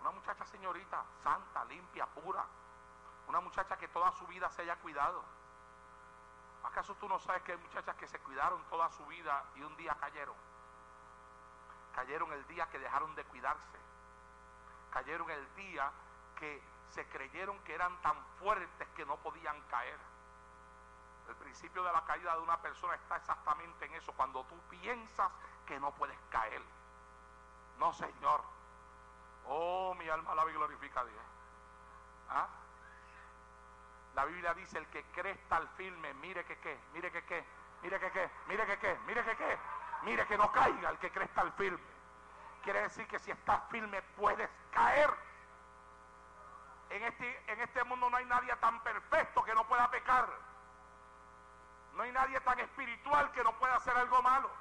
[0.00, 2.42] Una muchacha señorita, santa, limpia, pura.
[3.28, 5.22] Una muchacha que toda su vida se haya cuidado.
[6.64, 9.76] ¿Acaso tú no sabes que hay muchachas que se cuidaron toda su vida y un
[9.76, 10.36] día cayeron?
[11.94, 13.78] Cayeron el día que dejaron de cuidarse.
[14.94, 15.92] Cayeron el día
[16.36, 16.62] que
[16.94, 19.98] se creyeron que eran tan fuertes que no podían caer.
[21.28, 25.30] El principio de la caída de una persona está exactamente en eso, cuando tú piensas
[25.70, 26.60] que no puedes caer.
[27.78, 28.42] No, Señor.
[29.46, 31.22] Oh, mi alma y glorifica a Dios.
[32.28, 32.48] ¿Ah?
[34.16, 37.44] La Biblia dice, el que cree está firme, mire que qué, mire que qué,
[37.82, 39.58] mire que qué, mire que qué, mire que qué,
[40.02, 41.78] mire que no caiga el que cree está firme.
[42.64, 45.14] Quiere decir que si estás firme puedes caer.
[46.90, 50.28] En este, en este mundo no hay nadie tan perfecto que no pueda pecar.
[51.94, 54.59] No hay nadie tan espiritual que no pueda hacer algo malo.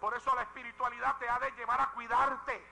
[0.00, 2.66] Por eso la espiritualidad te ha de llevar a cuidarte.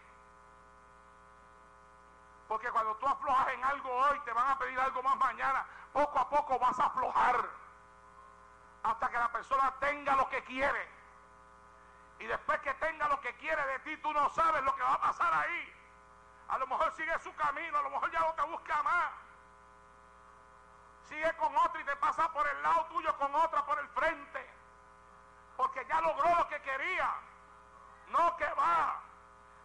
[2.46, 5.66] Porque cuando tú aflojas en algo hoy, te van a pedir algo más mañana.
[5.92, 7.44] Poco a poco vas a aflojar.
[8.84, 10.88] Hasta que la persona tenga lo que quiere.
[12.20, 14.94] Y después que tenga lo que quiere de ti, tú no sabes lo que va
[14.94, 15.74] a pasar ahí.
[16.48, 19.10] A lo mejor sigue su camino, a lo mejor ya no te busca más.
[21.08, 24.55] Sigue con otro y te pasa por el lado tuyo con otra por el frente
[25.56, 27.10] porque ya logró lo que quería.
[28.08, 29.00] No que va.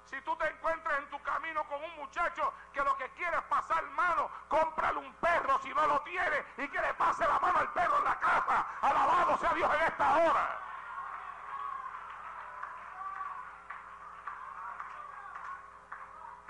[0.05, 3.43] Si tú te encuentras en tu camino con un muchacho que lo que quiere es
[3.43, 7.59] pasar mano, cómprale un perro si no lo tiene y que le pase la mano
[7.59, 8.65] al perro en la casa.
[8.81, 10.59] Alabado sea Dios en esta hora.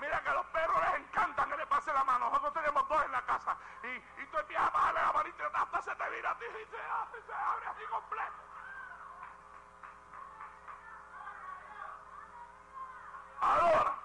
[0.00, 2.30] Mira que a los perros les encanta que le pase la mano.
[2.30, 3.56] Nosotros tenemos dos en la casa.
[3.84, 6.64] Y, tú empiezas a bajarle la manita y hasta se te vira a ti y
[6.64, 8.51] se, se abre así completo.
[13.42, 14.01] Ahora.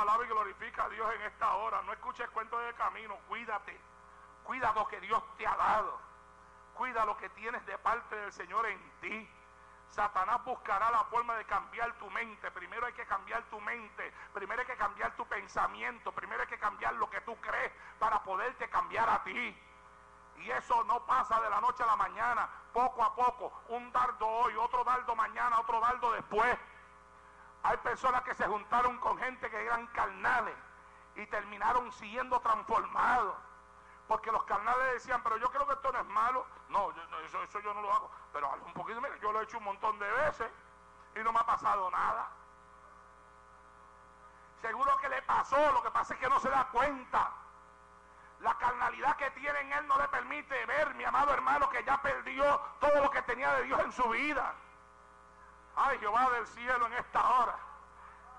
[0.00, 1.82] Alaba y glorifica a Dios en esta hora.
[1.82, 3.78] No escuches cuento de camino, cuídate.
[4.44, 5.98] Cuida lo que Dios te ha dado.
[6.74, 9.30] Cuida lo que tienes de parte del Señor en ti.
[9.90, 12.50] Satanás buscará la forma de cambiar tu mente.
[12.50, 14.12] Primero hay que cambiar tu mente.
[14.32, 16.12] Primero hay que cambiar tu pensamiento.
[16.12, 19.56] Primero hay que cambiar lo que tú crees para poderte cambiar a ti.
[20.38, 24.26] Y eso no pasa de la noche a la mañana, poco a poco, un dardo
[24.26, 26.58] hoy, otro dardo mañana, otro dardo después.
[27.64, 30.54] Hay personas que se juntaron con gente que eran carnales
[31.16, 33.36] y terminaron siendo transformados.
[34.06, 36.46] Porque los carnales decían, pero yo creo que esto no es malo.
[36.68, 36.90] No,
[37.24, 38.10] eso, eso yo no lo hago.
[38.34, 40.50] Pero un poquito, mire, yo lo he hecho un montón de veces
[41.16, 42.28] y no me ha pasado nada.
[44.60, 47.32] Seguro que le pasó, lo que pasa es que no se da cuenta.
[48.40, 52.02] La carnalidad que tiene en él no le permite ver, mi amado hermano, que ya
[52.02, 54.54] perdió todo lo que tenía de Dios en su vida.
[55.76, 57.56] Ay, Jehová del cielo en esta hora.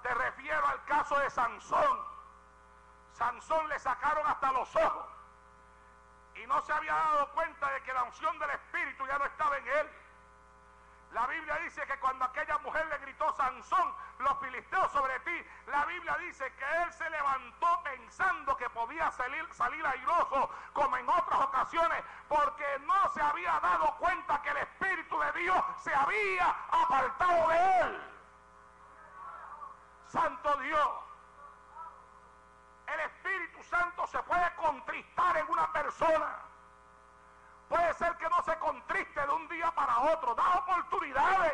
[0.03, 1.99] Te refiero al caso de Sansón.
[3.13, 5.07] Sansón le sacaron hasta los ojos.
[6.35, 9.57] Y no se había dado cuenta de que la unción del Espíritu ya no estaba
[9.57, 9.89] en él.
[11.15, 15.85] La Biblia dice que cuando aquella mujer le gritó Sansón, los filisteos sobre ti, la
[15.85, 21.39] Biblia dice que él se levantó pensando que podía salir, salir airoso como en otras
[21.39, 26.53] ocasiones, porque no se había dado cuenta que el Espíritu de Dios se había
[26.83, 28.11] apartado de él.
[30.07, 30.89] Santo Dios.
[32.87, 36.39] El Espíritu Santo se puede contristar en una persona.
[37.69, 40.35] Puede ser que no se contriste de un día para otro.
[40.35, 41.53] Da oportunidades.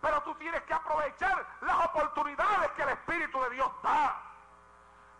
[0.00, 4.16] Pero tú tienes que aprovechar las oportunidades que el Espíritu de Dios da.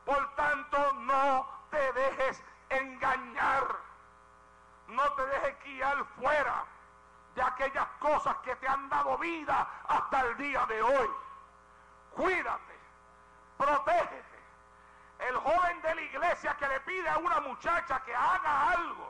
[0.05, 3.77] Por tanto, no te dejes engañar.
[4.89, 5.51] No te dejes
[5.91, 6.65] estar fuera
[7.35, 11.11] de aquellas cosas que te han dado vida hasta el día de hoy.
[12.13, 12.79] Cuídate,
[13.57, 14.41] protégete.
[15.21, 19.10] El joven de la iglesia que le pide a una muchacha que haga algo,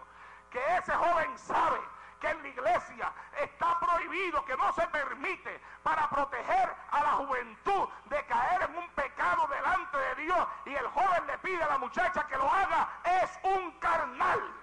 [0.50, 1.80] que ese joven sabe
[2.20, 7.88] que en la iglesia está prohibido, que no se permite para proteger a la juventud
[8.06, 11.78] de caer en un pecado delante de Dios y el joven le pide a la
[11.78, 12.88] muchacha que lo haga,
[13.22, 14.59] es un carnal.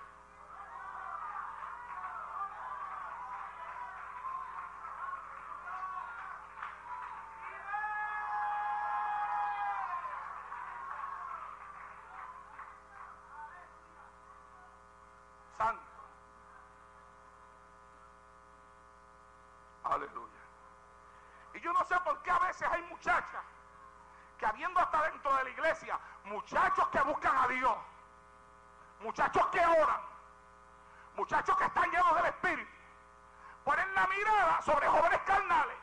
[15.58, 15.82] Santo.
[19.84, 20.42] Aleluya.
[21.54, 23.44] Y yo no sé por qué a veces hay muchachas
[24.38, 27.78] que habiendo hasta dentro de la iglesia, muchachos que buscan a Dios,
[29.00, 30.02] muchachos que oran,
[31.16, 32.72] muchachos que están llenos del Espíritu,
[33.64, 35.78] ponen la mirada sobre jóvenes carnales.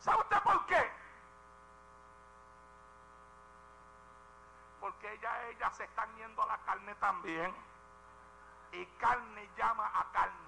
[0.00, 0.96] ¿Sabe usted por qué?
[5.16, 7.54] Ellas, ellas se están yendo a la carne también.
[8.72, 10.45] Y carne llama a carne.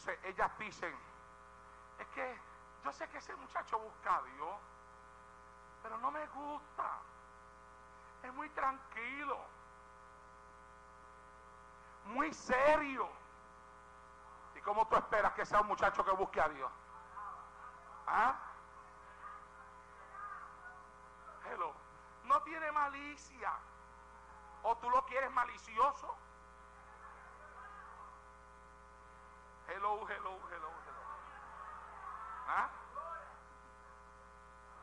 [0.00, 0.96] Entonces ellas dicen,
[1.98, 2.40] es que
[2.84, 4.56] yo sé que ese muchacho busca a Dios,
[5.82, 7.00] pero no me gusta.
[8.22, 9.44] Es muy tranquilo,
[12.06, 13.10] muy serio.
[14.54, 16.72] ¿Y cómo tú esperas que sea un muchacho que busque a Dios?
[18.06, 18.38] ¿Ah?
[21.44, 21.74] Hello.
[22.24, 23.52] No tiene malicia.
[24.62, 26.16] ¿O tú lo quieres malicioso?
[29.70, 31.02] Hello, hello, hello, hello.
[32.48, 32.68] ¿Ah?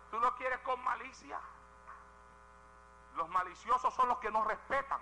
[0.09, 1.39] ¿Tú lo quieres con malicia?
[3.15, 5.01] Los maliciosos son los que no respetan.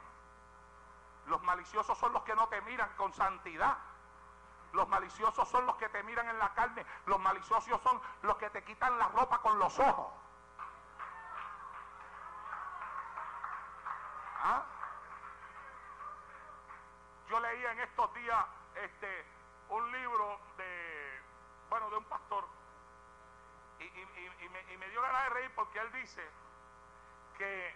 [1.28, 3.78] Los maliciosos son los que no te miran con santidad.
[4.74, 6.84] Los maliciosos son los que te miran en la carne.
[7.06, 10.14] Los maliciosos son los que te quitan la ropa con los ojos.
[14.42, 14.64] ¿Ah?
[17.30, 19.35] Yo leía en estos días este,
[19.70, 21.22] un libro de,
[21.70, 22.46] bueno, de un pastor.
[23.80, 26.28] Y, y- y- me, y me dio ganas de reír porque él dice
[27.38, 27.76] que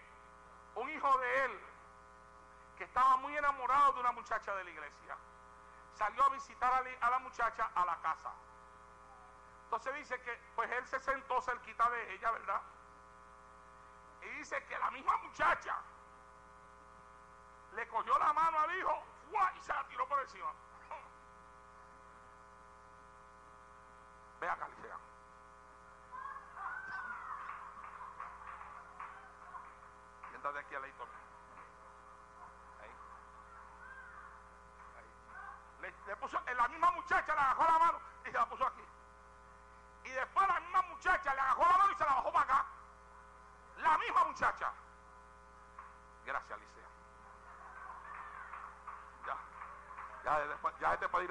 [0.76, 1.60] un hijo de él,
[2.78, 5.16] que estaba muy enamorado de una muchacha de la iglesia,
[5.94, 8.32] salió a visitar a, la muchacha a la casa.
[9.64, 12.62] Entonces dice que, pues él se sentó cerquita de ella, ¿verdad?
[14.22, 15.76] Y dice que la misma muchacha
[17.74, 19.02] le cogió la mano al hijo
[19.56, 20.52] y se la tiró por encima.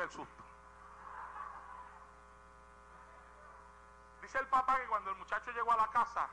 [0.03, 0.43] El susto.
[4.21, 6.27] Dice el papá que cuando el muchacho llegó a la casa,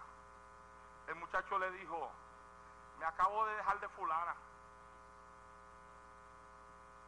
[1.06, 2.10] el muchacho le dijo,
[2.98, 4.34] me acabo de dejar de fulana.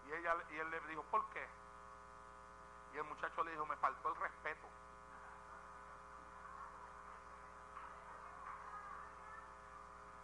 [0.07, 1.47] Y, ella, y él le dijo, ¿por qué?
[2.95, 4.67] Y el muchacho le dijo, me faltó el respeto.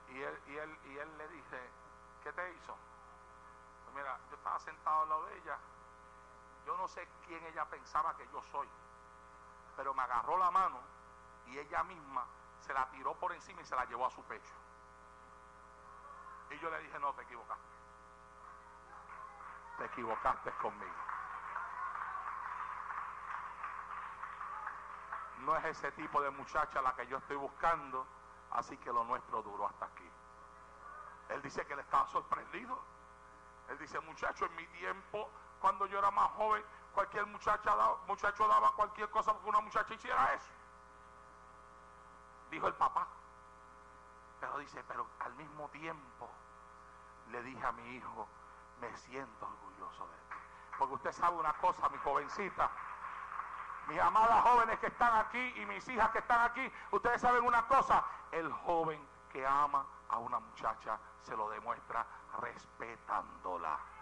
[0.08, 1.60] Y él, y él, y él le dice,
[2.22, 2.76] ¿qué te hizo?
[3.84, 5.58] Pues mira, yo estaba sentado al lado de ella.
[6.66, 8.68] Yo no sé quién ella pensaba que yo soy.
[9.76, 10.78] Pero me agarró la mano
[11.46, 12.24] y ella misma
[12.60, 14.54] se la tiró por encima y se la llevó a su pecho.
[16.50, 17.74] Y yo le dije, no, te equivocaste.
[19.78, 20.94] Te equivocaste conmigo.
[25.38, 28.06] No es ese tipo de muchacha la que yo estoy buscando,
[28.52, 30.08] así que lo nuestro duró hasta aquí.
[31.28, 32.78] Él dice que le estaba sorprendido.
[33.68, 35.28] Él dice, muchacho, en mi tiempo,
[35.64, 36.62] cuando yo era más joven,
[36.92, 37.74] cualquier muchacha
[38.06, 40.52] muchacho daba cualquier cosa porque una muchacha hiciera eso.
[42.50, 43.06] Dijo el papá.
[44.40, 46.28] Pero dice, pero al mismo tiempo
[47.30, 48.28] le dije a mi hijo,
[48.78, 50.36] me siento orgulloso de ti.
[50.78, 52.70] Porque usted sabe una cosa, mi jovencita,
[53.88, 57.66] mis amadas jóvenes que están aquí y mis hijas que están aquí, ustedes saben una
[57.68, 62.04] cosa, el joven que ama a una muchacha se lo demuestra
[62.38, 63.93] respetándola.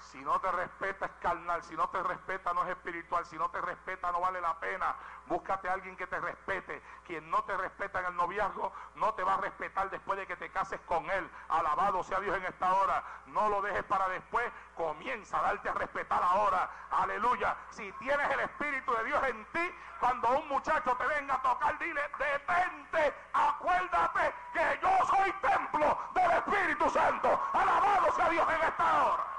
[0.00, 3.50] Si no te respeta es carnal, si no te respeta no es espiritual, si no
[3.50, 4.96] te respeta no vale la pena.
[5.26, 6.82] Búscate a alguien que te respete.
[7.06, 10.36] Quien no te respeta en el noviazgo no te va a respetar después de que
[10.36, 11.30] te cases con él.
[11.48, 13.04] Alabado sea Dios en esta hora.
[13.26, 14.50] No lo dejes para después.
[14.74, 16.70] Comienza a darte a respetar ahora.
[16.90, 17.56] Aleluya.
[17.70, 21.78] Si tienes el Espíritu de Dios en ti, cuando un muchacho te venga a tocar,
[21.78, 27.40] dile, detente, acuérdate que yo soy templo del Espíritu Santo.
[27.52, 29.29] Alabado sea Dios en esta hora.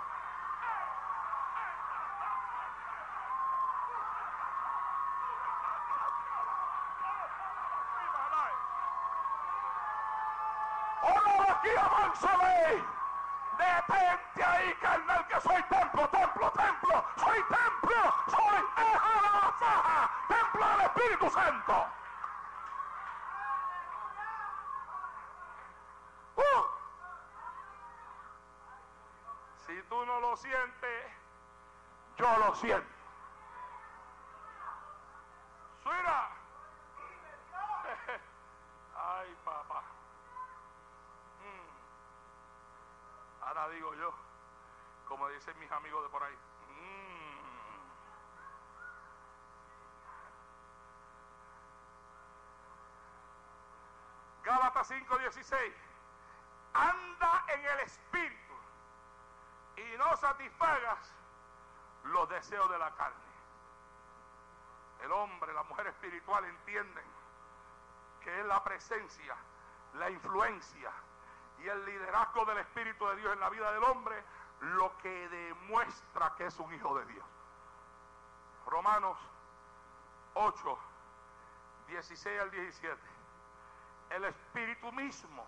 [11.62, 12.84] Aquí avánzale!
[13.58, 17.06] Detente ahí, carnal, que soy templo, templo, templo.
[17.18, 21.86] Soy templo, soy hija de la faja, templo del Espíritu Santo.
[26.36, 26.64] Uh.
[29.68, 31.12] Si tú no lo sientes,
[32.18, 33.01] yo lo siento.
[54.82, 55.74] Gálatas 5:16.
[56.74, 58.53] Anda en el espíritu
[59.78, 61.14] y no satisfagas
[62.06, 63.32] los deseos de la carne.
[65.02, 67.06] El hombre, la mujer espiritual entienden
[68.22, 69.36] que es la presencia,
[69.95, 70.91] la influencia
[71.60, 74.24] y el liderazgo del Espíritu de Dios en la vida del hombre
[74.62, 77.26] lo que demuestra que es un hijo de Dios.
[78.68, 79.18] Romanos
[80.36, 80.80] 8,
[81.88, 83.11] 16 al 17.
[84.12, 85.46] El Espíritu mismo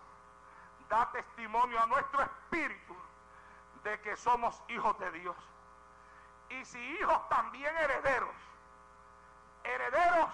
[0.88, 2.96] da testimonio a nuestro espíritu
[3.82, 5.36] de que somos hijos de Dios.
[6.48, 8.34] Y si hijos también herederos,
[9.64, 10.30] herederos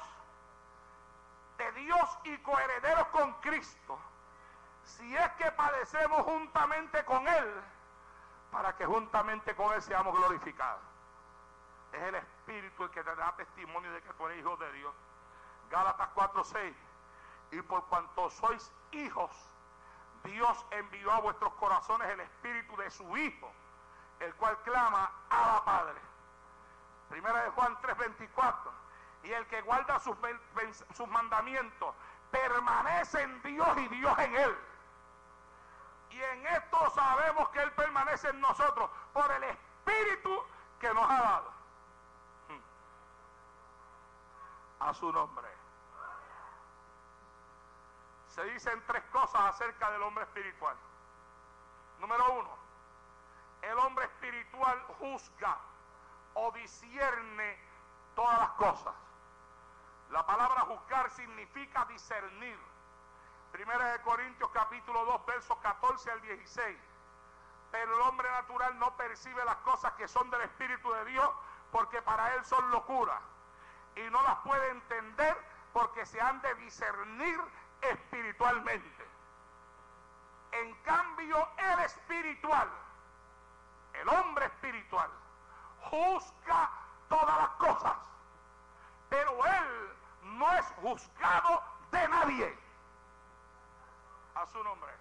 [1.58, 3.98] de Dios y coherederos con Cristo,
[4.84, 7.62] si es que padecemos juntamente con Él,
[8.50, 10.82] para que juntamente con Él seamos glorificados.
[11.92, 14.94] Es el Espíritu el que te da testimonio de que tú eres hijo de Dios.
[15.70, 16.89] Gálatas 4:6.
[17.52, 19.30] Y por cuanto sois hijos,
[20.24, 23.50] Dios envió a vuestros corazones el Espíritu de su Hijo,
[24.20, 26.00] el cual clama a Padre.
[27.08, 28.70] Primera de Juan 3:24.
[29.24, 30.16] Y el que guarda sus,
[30.94, 31.94] sus mandamientos
[32.30, 34.56] permanece en Dios y Dios en él.
[36.10, 40.42] Y en esto sabemos que Él permanece en nosotros por el Espíritu
[40.80, 41.52] que nos ha dado.
[44.80, 45.59] A su nombre.
[48.40, 50.74] Se dicen tres cosas acerca del hombre espiritual.
[51.98, 52.48] Número uno,
[53.60, 55.58] el hombre espiritual juzga
[56.32, 57.58] o discierne
[58.14, 58.94] todas las cosas.
[60.08, 62.58] La palabra juzgar significa discernir.
[63.52, 66.78] Primera de Corintios capítulo 2 versos 14 al 16.
[67.72, 71.30] Pero el hombre natural no percibe las cosas que son del Espíritu de Dios
[71.70, 73.20] porque para él son locura.
[73.96, 75.36] Y no las puede entender
[75.74, 77.38] porque se han de discernir
[77.82, 79.08] espiritualmente.
[80.52, 82.68] En cambio, el espiritual,
[83.94, 85.10] el hombre espiritual,
[85.90, 86.70] juzga
[87.08, 87.96] todas las cosas.
[89.08, 92.58] Pero él no es juzgado de nadie.
[94.34, 94.92] A su nombre.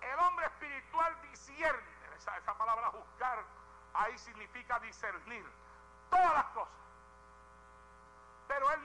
[0.00, 1.82] El hombre espiritual discierne,
[2.16, 3.44] esa, esa palabra juzgar,
[3.94, 5.44] ahí significa discernir
[6.10, 6.85] todas las cosas.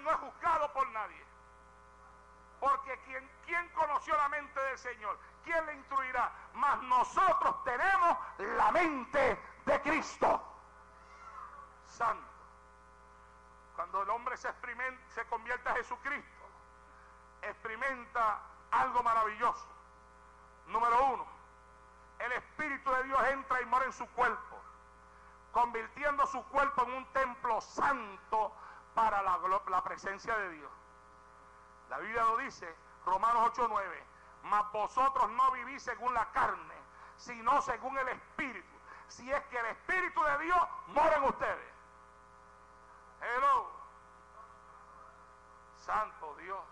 [0.03, 1.25] No es juzgado por nadie.
[2.59, 6.31] Porque quien, quien conoció la mente del Señor, ¿quién le instruirá?
[6.53, 10.47] Mas nosotros tenemos la mente de Cristo.
[11.87, 12.31] Santo.
[13.75, 16.45] Cuando el hombre se, experimenta, se convierte a Jesucristo,
[17.41, 18.39] experimenta
[18.71, 19.67] algo maravilloso.
[20.67, 21.25] Número uno,
[22.19, 24.61] el Espíritu de Dios entra y mora en su cuerpo,
[25.51, 28.55] convirtiendo su cuerpo en un templo santo
[28.93, 30.71] para la, presencia de Dios.
[31.89, 32.73] La Biblia lo dice,
[33.05, 34.03] Romanos 8:9,
[34.43, 36.75] mas vosotros no vivís según la carne,
[37.17, 38.77] sino según el Espíritu.
[39.07, 41.73] Si es que el Espíritu de Dios mora en ustedes.
[43.21, 43.71] Hello.
[45.77, 46.63] Santo Dios.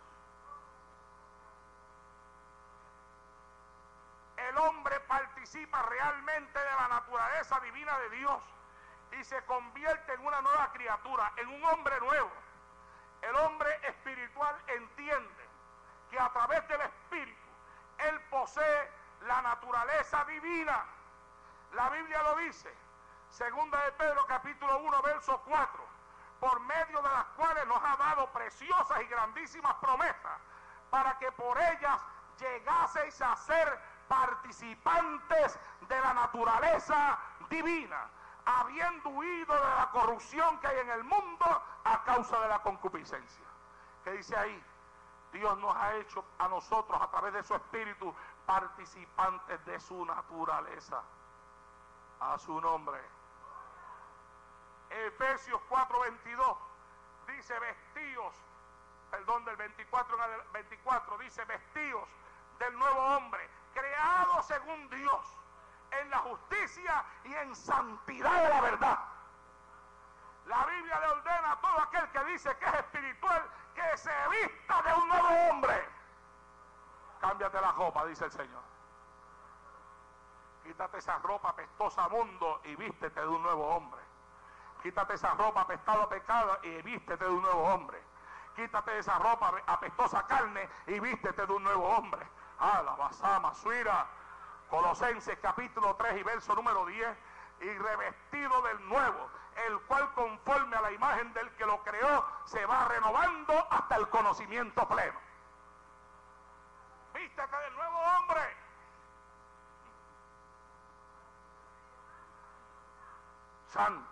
[4.50, 8.42] el hombre participa realmente de la naturaleza divina de Dios
[9.12, 12.32] y se convierte en una nueva criatura, en un hombre nuevo.
[13.22, 15.50] El hombre espiritual entiende
[16.10, 17.50] que a través del espíritu
[17.98, 18.92] él posee
[19.22, 20.86] la naturaleza divina.
[21.74, 22.74] La Biblia lo dice,
[23.30, 25.88] segunda de Pedro capítulo 1 verso 4,
[26.40, 30.40] por medio de las cuales nos ha dado preciosas y grandísimas promesas
[30.90, 32.02] para que por ellas
[32.40, 37.20] llegaseis a ser participantes de la naturaleza
[37.50, 38.10] divina,
[38.46, 41.46] habiendo huido de la corrupción que hay en el mundo
[41.84, 43.46] a causa de la concupiscencia.
[44.04, 44.64] ¿Qué dice ahí?
[45.32, 48.14] Dios nos ha hecho a nosotros a través de su espíritu
[48.46, 51.04] participantes de su naturaleza.
[52.20, 53.00] A su nombre.
[54.90, 56.58] Efesios 4:22
[57.28, 58.36] dice vestidos,
[59.12, 62.10] perdón, del 24 en el 24 dice vestidos
[62.58, 65.38] del nuevo hombre, creado según Dios,
[65.92, 69.00] en la justicia y en santidad de la verdad.
[70.46, 73.44] La Biblia le ordena a todo aquel que dice que es espiritual
[73.76, 75.90] que se vista de un nuevo hombre.
[77.22, 78.64] Cámbiate la ropa, dice el Señor.
[80.64, 84.02] Quítate esa ropa apestosa mundo y vístete de un nuevo hombre.
[84.82, 88.02] Quítate esa ropa apestada pecado y vístete de un nuevo hombre.
[88.56, 92.26] Quítate esa ropa apestosa carne y vístete de un nuevo hombre.
[92.60, 94.08] Alabasama, suira.
[94.70, 97.18] Colosenses capítulo 3 y verso número 10.
[97.62, 99.30] Y revestido del nuevo,
[99.68, 104.08] el cual conforme a la imagen del que lo creó, se va renovando hasta el
[104.10, 105.20] conocimiento pleno.
[107.14, 108.42] Vístete del nuevo hombre.
[113.68, 114.10] Santo.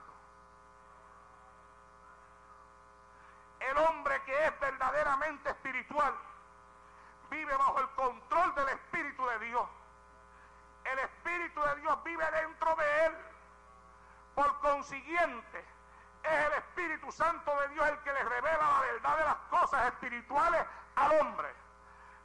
[3.59, 6.13] El hombre que es verdaderamente espiritual
[7.29, 9.69] vive bajo el control del Espíritu de Dios.
[10.85, 13.17] El Espíritu de Dios vive dentro de él.
[14.33, 15.65] Por consiguiente,
[16.23, 19.87] es el Espíritu Santo de Dios el que le revela la verdad de las cosas
[19.87, 20.65] espirituales
[20.95, 21.53] al hombre.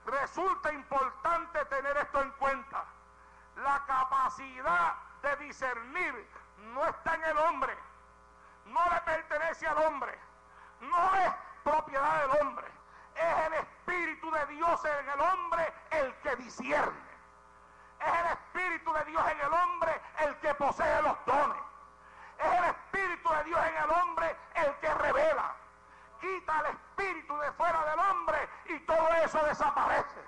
[0.06, 2.84] Resulta importante tener esto en cuenta.
[3.56, 6.28] La capacidad de discernir
[6.74, 7.76] no está en el hombre,
[8.66, 10.18] no le pertenece al hombre,
[10.80, 11.32] no es
[11.64, 12.66] propiedad del hombre.
[13.14, 17.11] Es el Espíritu de Dios en el hombre el que discierne.
[18.06, 21.62] Es el Espíritu de Dios en el hombre el que posee los dones.
[22.38, 25.54] Es el Espíritu de Dios en el hombre el que revela.
[26.20, 30.20] Quita el Espíritu de fuera del hombre y todo eso desaparece.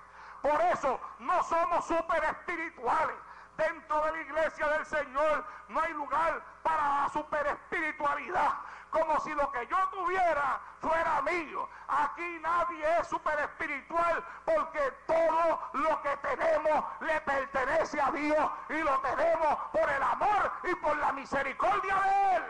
[0.43, 3.17] Por eso no somos super espirituales.
[3.57, 8.53] Dentro de la iglesia del Señor no hay lugar para la super espiritualidad.
[8.95, 11.69] Como si lo que yo tuviera fuera mío.
[11.89, 18.79] Aquí nadie es super espiritual porque todo lo que tenemos le pertenece a Dios y
[18.79, 22.45] lo tenemos por el amor y por la misericordia de Él.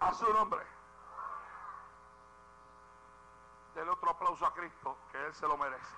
[0.00, 0.66] A su nombre.
[3.76, 5.94] Dele otro aplauso a Cristo, que Él se lo merece.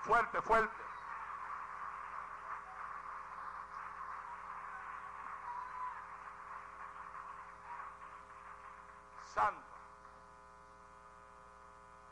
[0.00, 0.87] Fuerte, fuerte.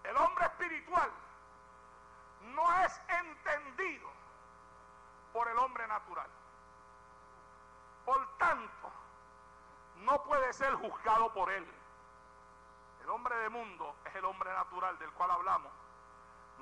[0.04, 1.10] El hombre espiritual
[2.54, 4.08] no es entendido
[5.32, 6.30] por el hombre natural.
[8.04, 8.92] Por tanto,
[9.96, 11.66] no puede ser juzgado por él.
[13.02, 15.72] El hombre de mundo es el hombre natural del cual hablamos.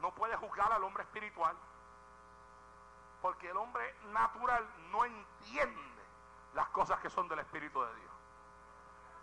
[0.00, 1.56] No puede juzgar al hombre espiritual.
[3.20, 6.04] Porque el hombre natural no entiende
[6.54, 8.13] las cosas que son del Espíritu de Dios.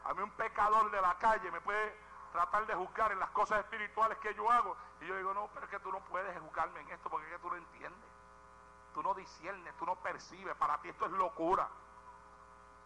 [0.05, 1.95] A mí un pecador de la calle me puede
[2.31, 4.75] tratar de juzgar en las cosas espirituales que yo hago.
[5.01, 7.33] Y yo digo, no, pero es que tú no puedes juzgarme en esto porque es
[7.33, 8.09] que tú no entiendes.
[8.93, 10.55] Tú no disiernes, tú no percibes.
[10.55, 11.67] Para ti esto es locura.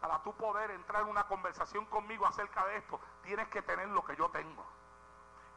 [0.01, 4.03] Para tú poder entrar en una conversación conmigo acerca de esto, tienes que tener lo
[4.03, 4.65] que yo tengo.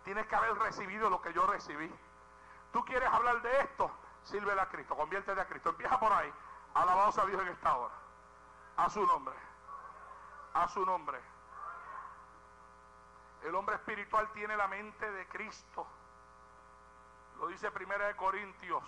[0.04, 1.92] Tienes que haber recibido lo que yo recibí.
[2.72, 3.90] Tú quieres hablar de esto,
[4.22, 5.70] sírvele a Cristo, conviértete a Cristo.
[5.70, 6.32] Empieza por ahí.
[6.74, 7.94] Alabados a Dios en esta hora.
[8.76, 9.34] A su nombre.
[10.54, 11.20] A su nombre.
[13.42, 15.86] El hombre espiritual tiene la mente de Cristo.
[17.38, 18.84] Lo dice Primera de Corintios,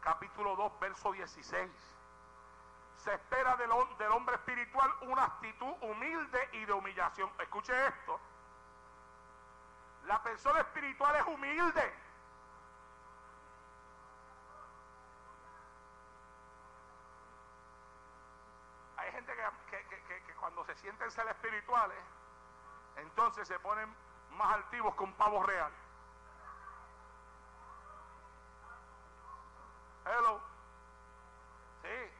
[0.00, 1.70] capítulo 2, verso 16.
[2.96, 7.30] Se espera del, hombre espiritual una actitud humilde y de humillación.
[7.40, 8.18] Escuche esto.
[10.04, 11.94] La persona espiritual es humilde.
[18.96, 19.32] Hay gente
[19.68, 21.98] que, que, cuando se sienten ser espirituales,
[22.96, 23.94] entonces se ponen
[24.30, 25.78] más altivos con pavos reales.
[30.04, 30.40] Hello.
[31.82, 32.12] Sí.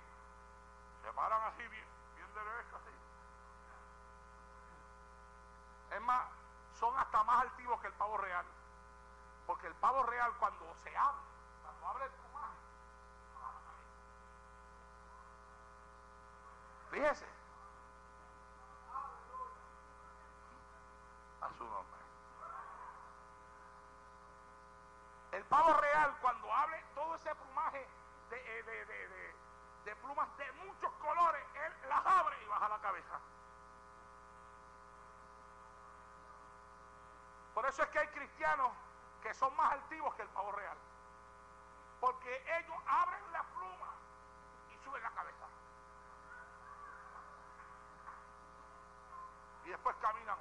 [1.03, 1.87] Se paran así bien,
[2.17, 2.91] bien derecho, así.
[5.95, 6.29] Es más,
[6.79, 8.47] son hasta más altivos que el pavo real.
[9.47, 11.21] Porque el pavo real cuando se abre,
[11.63, 12.57] cuando abre el plumaje,
[16.91, 17.42] fíjese.
[25.53, 27.87] Pavo real cuando abre todo ese plumaje
[28.31, 29.35] eh, de- de- de-
[29.85, 33.21] de plumas de muchos colores, él las abre y baja la cabeza.
[37.53, 38.73] Por eso es que hay cristianos
[39.23, 40.79] que son más altivos que el pavo real.
[42.01, 43.93] Porque ellos abren la pluma
[44.71, 45.47] y suben la cabeza.
[49.67, 50.39] Y después caminan.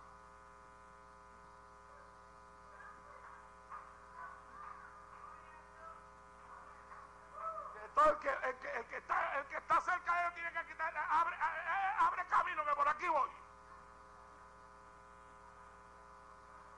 [8.30, 12.88] El que- está, cerca de ellos tiene que quitar, abre, eh, abre camino que por
[12.88, 13.30] aquí voy.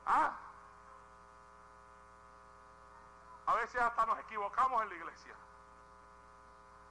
[0.06, 0.36] ¿Ah?
[3.46, 5.34] A veces hasta nos equivocamos en la iglesia.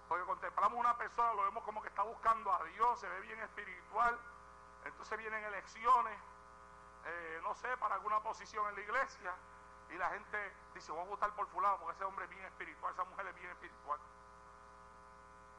[0.08, 3.40] Porque contemplamos una persona, lo vemos como que está buscando a Dios, se ve bien
[3.40, 4.20] espiritual.
[4.86, 6.20] Entonces vienen elecciones,
[7.06, 9.34] eh, no sé, para alguna posición en la iglesia.
[9.90, 12.94] Y la gente dice, voy a votar por fulano porque ese hombre es bien espiritual,
[12.94, 14.00] esa mujer es bien espiritual.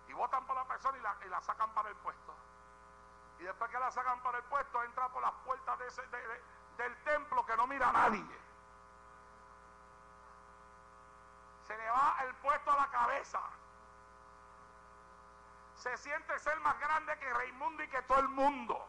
[0.08, 2.34] Y votan por la persona y la, y la sacan para el puesto.
[3.38, 6.28] Y después que la sacan para el puesto, entra por las puertas de ese- de-
[6.28, 6.42] de-
[6.76, 8.38] del templo que no mira a nadie.
[11.66, 13.40] Se le va el puesto a la cabeza.
[15.76, 18.86] Se siente ser más grande que Raimundo y que todo el mundo.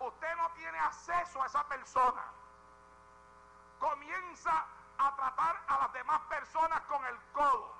[0.00, 2.24] Usted no tiene acceso a esa persona.
[3.80, 4.66] Comienza
[4.98, 7.74] a tratar a las demás personas con el codo.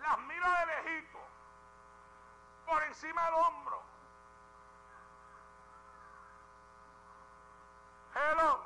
[0.00, 1.18] Las mira de lejito,
[2.66, 3.82] por encima del hombro.
[8.14, 8.64] Hello.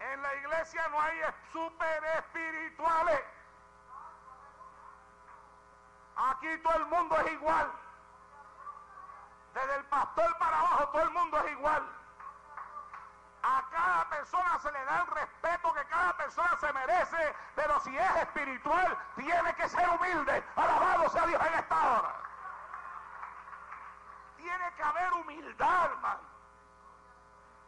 [0.00, 1.18] En la iglesia no hay
[1.52, 3.20] super espirituales.
[6.16, 7.87] Aquí todo el mundo es igual.
[16.28, 20.44] Persona se merece, pero si es espiritual, tiene que ser humilde.
[20.56, 22.14] Alabado sea Dios en esta hora.
[24.36, 26.20] Tiene que haber humildad, hermano.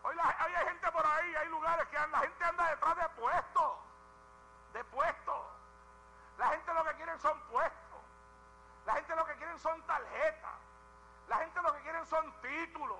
[0.02, 3.08] Hoy, la- hoy hay gente por ahí, hay lugares que la gente anda detrás de
[3.20, 3.72] puestos.
[4.74, 5.46] De puestos.
[6.36, 8.00] La gente lo que quieren son puestos.
[8.84, 10.56] La gente lo que quieren son tarjetas.
[11.28, 12.98] La gente lo que quieren son títulos.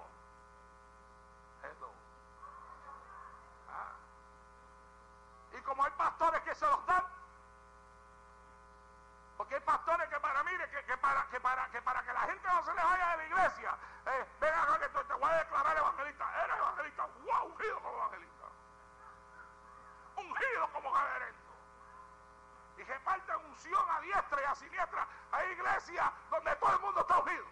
[1.63, 1.91] Hello.
[3.71, 3.93] Ah.
[5.59, 7.05] Y como hay pastores que se los dan,
[9.37, 10.69] porque hay pastores que para, mire,
[11.31, 14.27] que, para, que, para, que la gente no se les vaya de la iglesia, eh,
[14.41, 16.45] ven acá que te, te voy a declarar evangelista.
[16.45, 18.45] Eres evangelista, wow, ungido como evangelista.
[20.17, 21.51] Ungido como reverendo.
[22.79, 25.07] Y que parte unción a diestra y a siniestra.
[25.33, 27.47] Hay iglesias donde todo el mundo está ungido.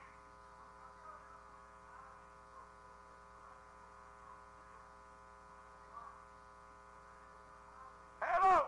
[8.21, 8.67] Hello.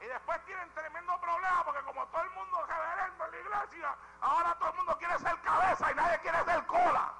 [0.00, 3.94] Y después tienen tremendo problema porque como todo el mundo es reverendo en la iglesia,
[4.20, 7.12] ahora todo el mundo quiere ser cabeza y nadie quiere ser cola.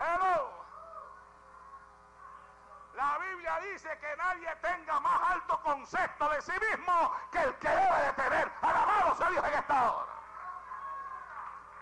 [0.00, 0.64] Hello.
[2.94, 7.68] La Biblia dice que nadie tenga más alto concepto de sí mismo que el que
[7.68, 8.52] debe de tener.
[8.60, 10.12] Alabado sea Dios en esta hora.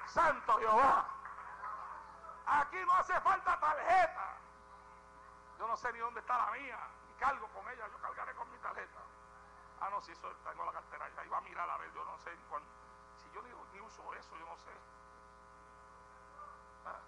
[0.06, 1.08] Santo Jehová.
[2.46, 4.36] Aquí no hace falta tarjeta.
[5.58, 6.78] Yo no sé ni dónde está la mía.
[7.08, 7.86] Y cargo con ella.
[7.88, 9.00] Yo cargaré con mi tarjeta.
[9.80, 11.08] Ah, no, si eso tengo la cartera.
[11.16, 11.92] Ya iba a mirar a ver.
[11.92, 12.30] Yo no sé.
[12.34, 14.72] si yo ni, ni uso eso, yo no sé.
[16.86, 16.98] Ah.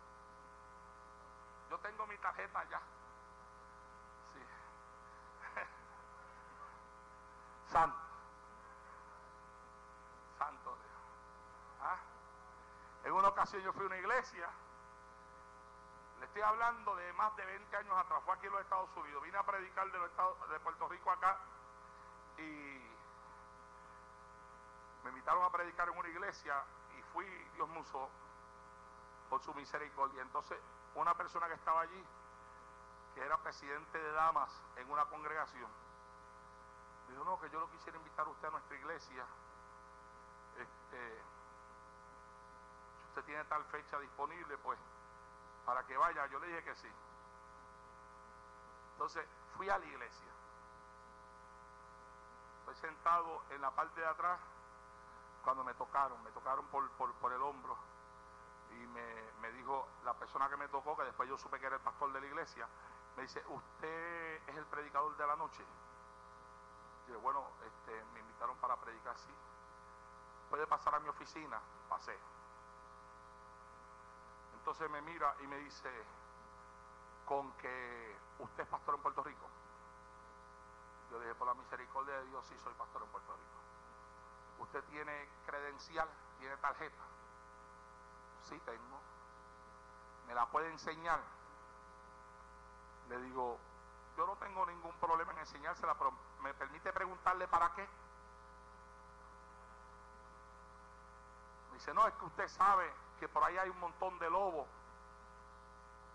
[1.70, 2.80] Yo tengo mi tarjeta ya.
[4.32, 4.40] Sí.
[7.72, 7.96] Santo.
[10.38, 10.92] Santo Dios.
[11.80, 11.96] ¿Ah?
[13.04, 14.50] En una ocasión yo fui a una iglesia.
[16.20, 18.22] Le estoy hablando de más de 20 años atrás.
[18.24, 19.22] Fue aquí en los Estados Unidos.
[19.22, 21.38] Vine a predicar de, de Puerto Rico acá.
[22.36, 22.92] Y
[25.04, 26.62] me invitaron a predicar en una iglesia.
[26.98, 28.10] Y fui, Dios me usó
[29.30, 30.20] por su misericordia.
[30.20, 30.58] Entonces,
[30.94, 32.04] una persona que estaba allí,
[33.14, 35.70] que era presidente de damas en una congregación,
[37.12, 39.24] dijo, no, que yo lo quisiera invitar a usted a nuestra iglesia.
[40.56, 41.22] Este,
[42.98, 44.78] si usted tiene tal fecha disponible, pues,
[45.64, 46.26] para que vaya.
[46.26, 46.88] Yo le dije que sí.
[48.92, 49.26] Entonces
[49.56, 50.32] fui a la iglesia.
[52.60, 54.38] Estoy sentado en la parte de atrás
[55.42, 57.76] cuando me tocaron, me tocaron por, por, por el hombro
[58.70, 61.76] y me, me, dijo la persona que me tocó, que después yo supe que era
[61.76, 62.66] el pastor de la iglesia,
[63.16, 65.64] me dice, ¿usted es el predicador de la noche?
[67.08, 69.32] Yo, bueno, este, me invitaron para predicar, sí.
[70.50, 71.60] ¿Puede pasar a mi oficina?
[71.88, 72.16] Pasé.
[74.54, 75.90] Entonces me mira y me dice,
[77.26, 79.46] con que usted es pastor en Puerto Rico.
[81.10, 84.62] Yo dije, por la misericordia de Dios, sí soy pastor en Puerto Rico.
[84.62, 86.08] ¿Usted tiene credencial?
[86.38, 87.02] ¿Tiene tarjeta?
[88.48, 89.00] Sí tengo.
[90.26, 91.20] ¿Me la puede enseñar?
[93.08, 93.58] Le digo,
[94.16, 96.12] yo no tengo ningún problema en enseñársela, pero
[96.42, 97.88] ¿me permite preguntarle para qué?
[101.72, 104.68] Dice, no, es que usted sabe que por ahí hay un montón de lobos.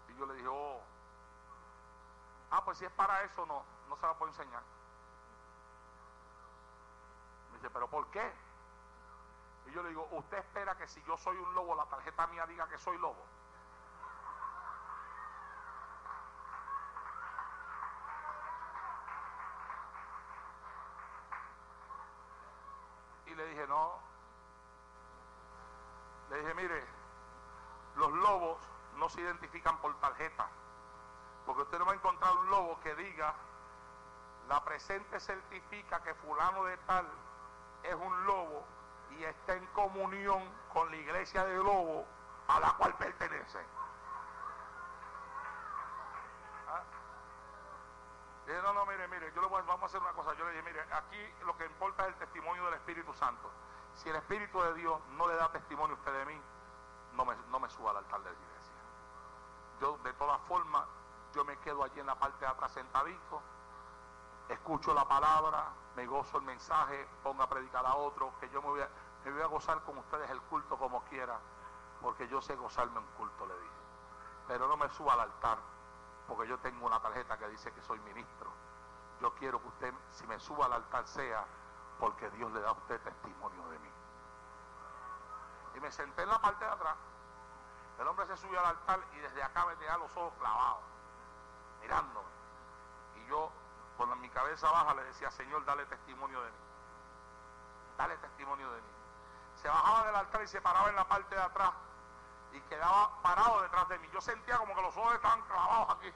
[0.10, 0.82] Y yo le dije, oh,
[2.52, 4.62] ah, pues si es para eso, no, no se la puedo enseñar.
[7.52, 8.34] Me dice, pero ¿por qué?
[9.66, 12.46] Y yo le digo, ¿usted espera que si yo soy un lobo, la tarjeta mía
[12.46, 13.26] diga que soy lobo?
[23.58, 24.00] Dije, no.
[26.30, 26.86] Le dije, mire,
[27.96, 28.58] los lobos
[28.98, 30.48] no se identifican por tarjeta.
[31.46, 33.34] Porque usted no va a encontrar un lobo que diga,
[34.48, 37.08] la presente certifica que fulano de tal
[37.84, 38.64] es un lobo
[39.12, 40.44] y está en comunión
[40.74, 42.06] con la iglesia de lobo
[42.48, 43.60] a la cual pertenece.
[48.48, 50.34] Dije, no, no, mire, mire, yo le voy, vamos a hacer una cosa.
[50.36, 53.52] Yo le dije, mire, aquí lo que importa es el testimonio del Espíritu Santo.
[53.94, 56.42] Si el Espíritu de Dios no le da testimonio a usted de mí,
[57.14, 58.74] no me, no me suba al altar de la iglesia.
[59.82, 60.86] Yo, de todas formas,
[61.36, 63.42] yo me quedo allí en la parte de atrás sentadito,
[64.48, 68.70] escucho la palabra, me gozo el mensaje, ponga a predicar a otro, que yo me
[68.70, 68.90] voy a,
[69.26, 71.38] me voy a gozar con ustedes el culto como quiera,
[72.02, 73.76] porque yo sé gozarme un culto, le dije.
[74.48, 75.58] Pero no me suba al altar,
[76.28, 78.52] porque yo tengo una tarjeta que dice que soy ministro.
[79.22, 81.46] Yo quiero que usted, si me suba al altar, sea
[82.00, 83.90] porque Dios le da a usted testimonio de mí.
[85.76, 86.96] Y me senté en la parte de atrás.
[88.00, 90.84] El hombre se subió al altar y desde acá me tenía los ojos clavados,
[91.82, 92.28] mirándome.
[93.16, 93.50] Y yo,
[93.98, 96.58] con mi cabeza baja, le decía, Señor, dale testimonio de mí.
[97.98, 98.88] Dale testimonio de mí.
[99.56, 101.72] Se bajaba del altar y se paraba en la parte de atrás
[102.54, 104.10] y quedaba parado detrás de mí.
[104.14, 106.14] Yo sentía como que los ojos estaban clavados aquí.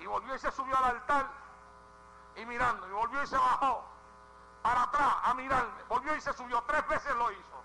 [0.00, 1.26] Y volvió y se subió al altar
[2.36, 3.82] y mirando, y volvió y se bajó
[4.62, 5.82] para atrás a mirarme.
[5.88, 7.62] Volvió y se subió, tres veces lo hizo.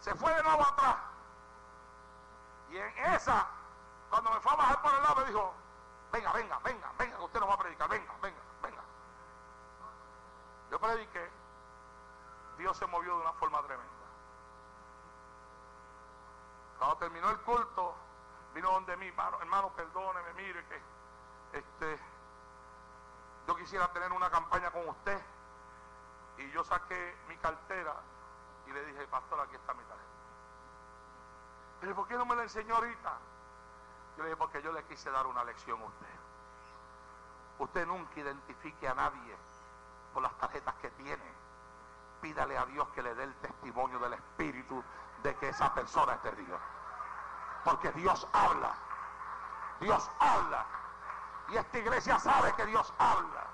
[0.00, 0.96] Se fue de nuevo atrás.
[2.70, 3.46] Y en esa,
[4.10, 5.54] cuando me fue a bajar por el lado, me dijo,
[6.12, 8.40] venga, venga, venga, venga, que usted nos va a predicar, venga, venga.
[10.74, 11.30] Yo prediqué,
[12.58, 14.06] Dios se movió de una forma tremenda.
[16.78, 17.94] Cuando terminó el culto,
[18.52, 20.82] vino donde mí, hermano, hermano, perdóneme, mire que
[21.58, 22.00] este,
[23.46, 25.22] yo quisiera tener una campaña con usted.
[26.38, 27.94] Y yo saqué mi cartera
[28.66, 30.10] y le dije, pastor, aquí está mi tarjeta.
[31.82, 33.12] Pero ¿por qué no me la enseñó ahorita?
[34.16, 36.16] Yo le dije, porque yo le quise dar una lección a usted.
[37.60, 39.36] Usted nunca identifique a nadie
[40.14, 41.34] por las tarjetas que tiene.
[42.22, 44.82] Pídale a Dios que le dé el testimonio del Espíritu
[45.22, 46.58] de que esa persona es de.
[47.64, 48.72] Porque Dios habla.
[49.80, 50.64] Dios habla.
[51.48, 53.44] Y esta iglesia sabe que Dios habla.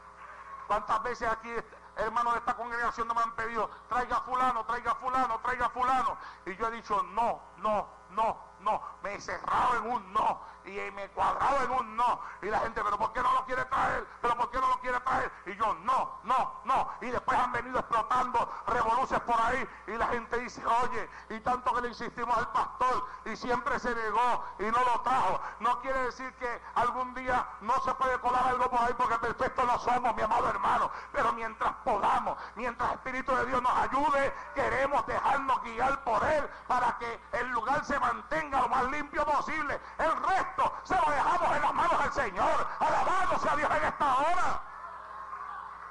[0.68, 1.52] ¿Cuántas veces aquí
[1.96, 6.16] hermanos de esta congregación no me han pedido, traiga fulano, traiga fulano, traiga fulano?
[6.46, 8.82] Y yo he dicho, no, no, no, no.
[9.02, 12.20] Me he cerrado en un no y me he cuadrado en un no.
[12.42, 14.06] Y la gente, pero ¿por qué no lo quiere traer?
[14.20, 15.32] ¿Pero por qué no lo quiere traer?
[15.46, 16.90] Y yo, no, no, no.
[17.00, 19.68] Y después han venido explotando revoluciones por ahí.
[19.86, 23.94] Y la gente dice, oye, y tanto que le insistimos al pastor y siempre se
[23.94, 25.40] negó y no lo trajo.
[25.60, 29.64] No quiere decir que algún día no se puede colar algo por ahí porque perfecto
[29.64, 30.90] no somos, mi amado hermano.
[31.12, 36.48] Pero mientras podamos, mientras el Espíritu de Dios nos ayude, queremos dejarnos guiar por Él
[36.66, 39.80] para que el lugar se mantenga lo más limpio posible.
[39.98, 42.66] El resto se lo dejamos en las manos del Señor.
[42.78, 44.62] Alabado sea Dios en esta hora.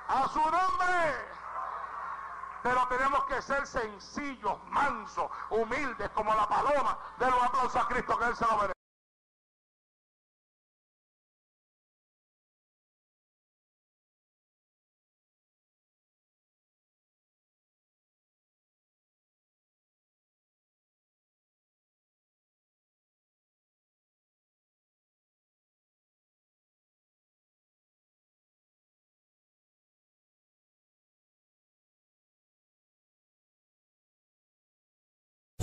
[0.08, 1.30] A su nombre.
[2.64, 6.98] Pero tenemos que ser sencillos, mansos, humildes, como la paloma.
[7.18, 8.79] De los aplausos a Cristo que Él se lo merece.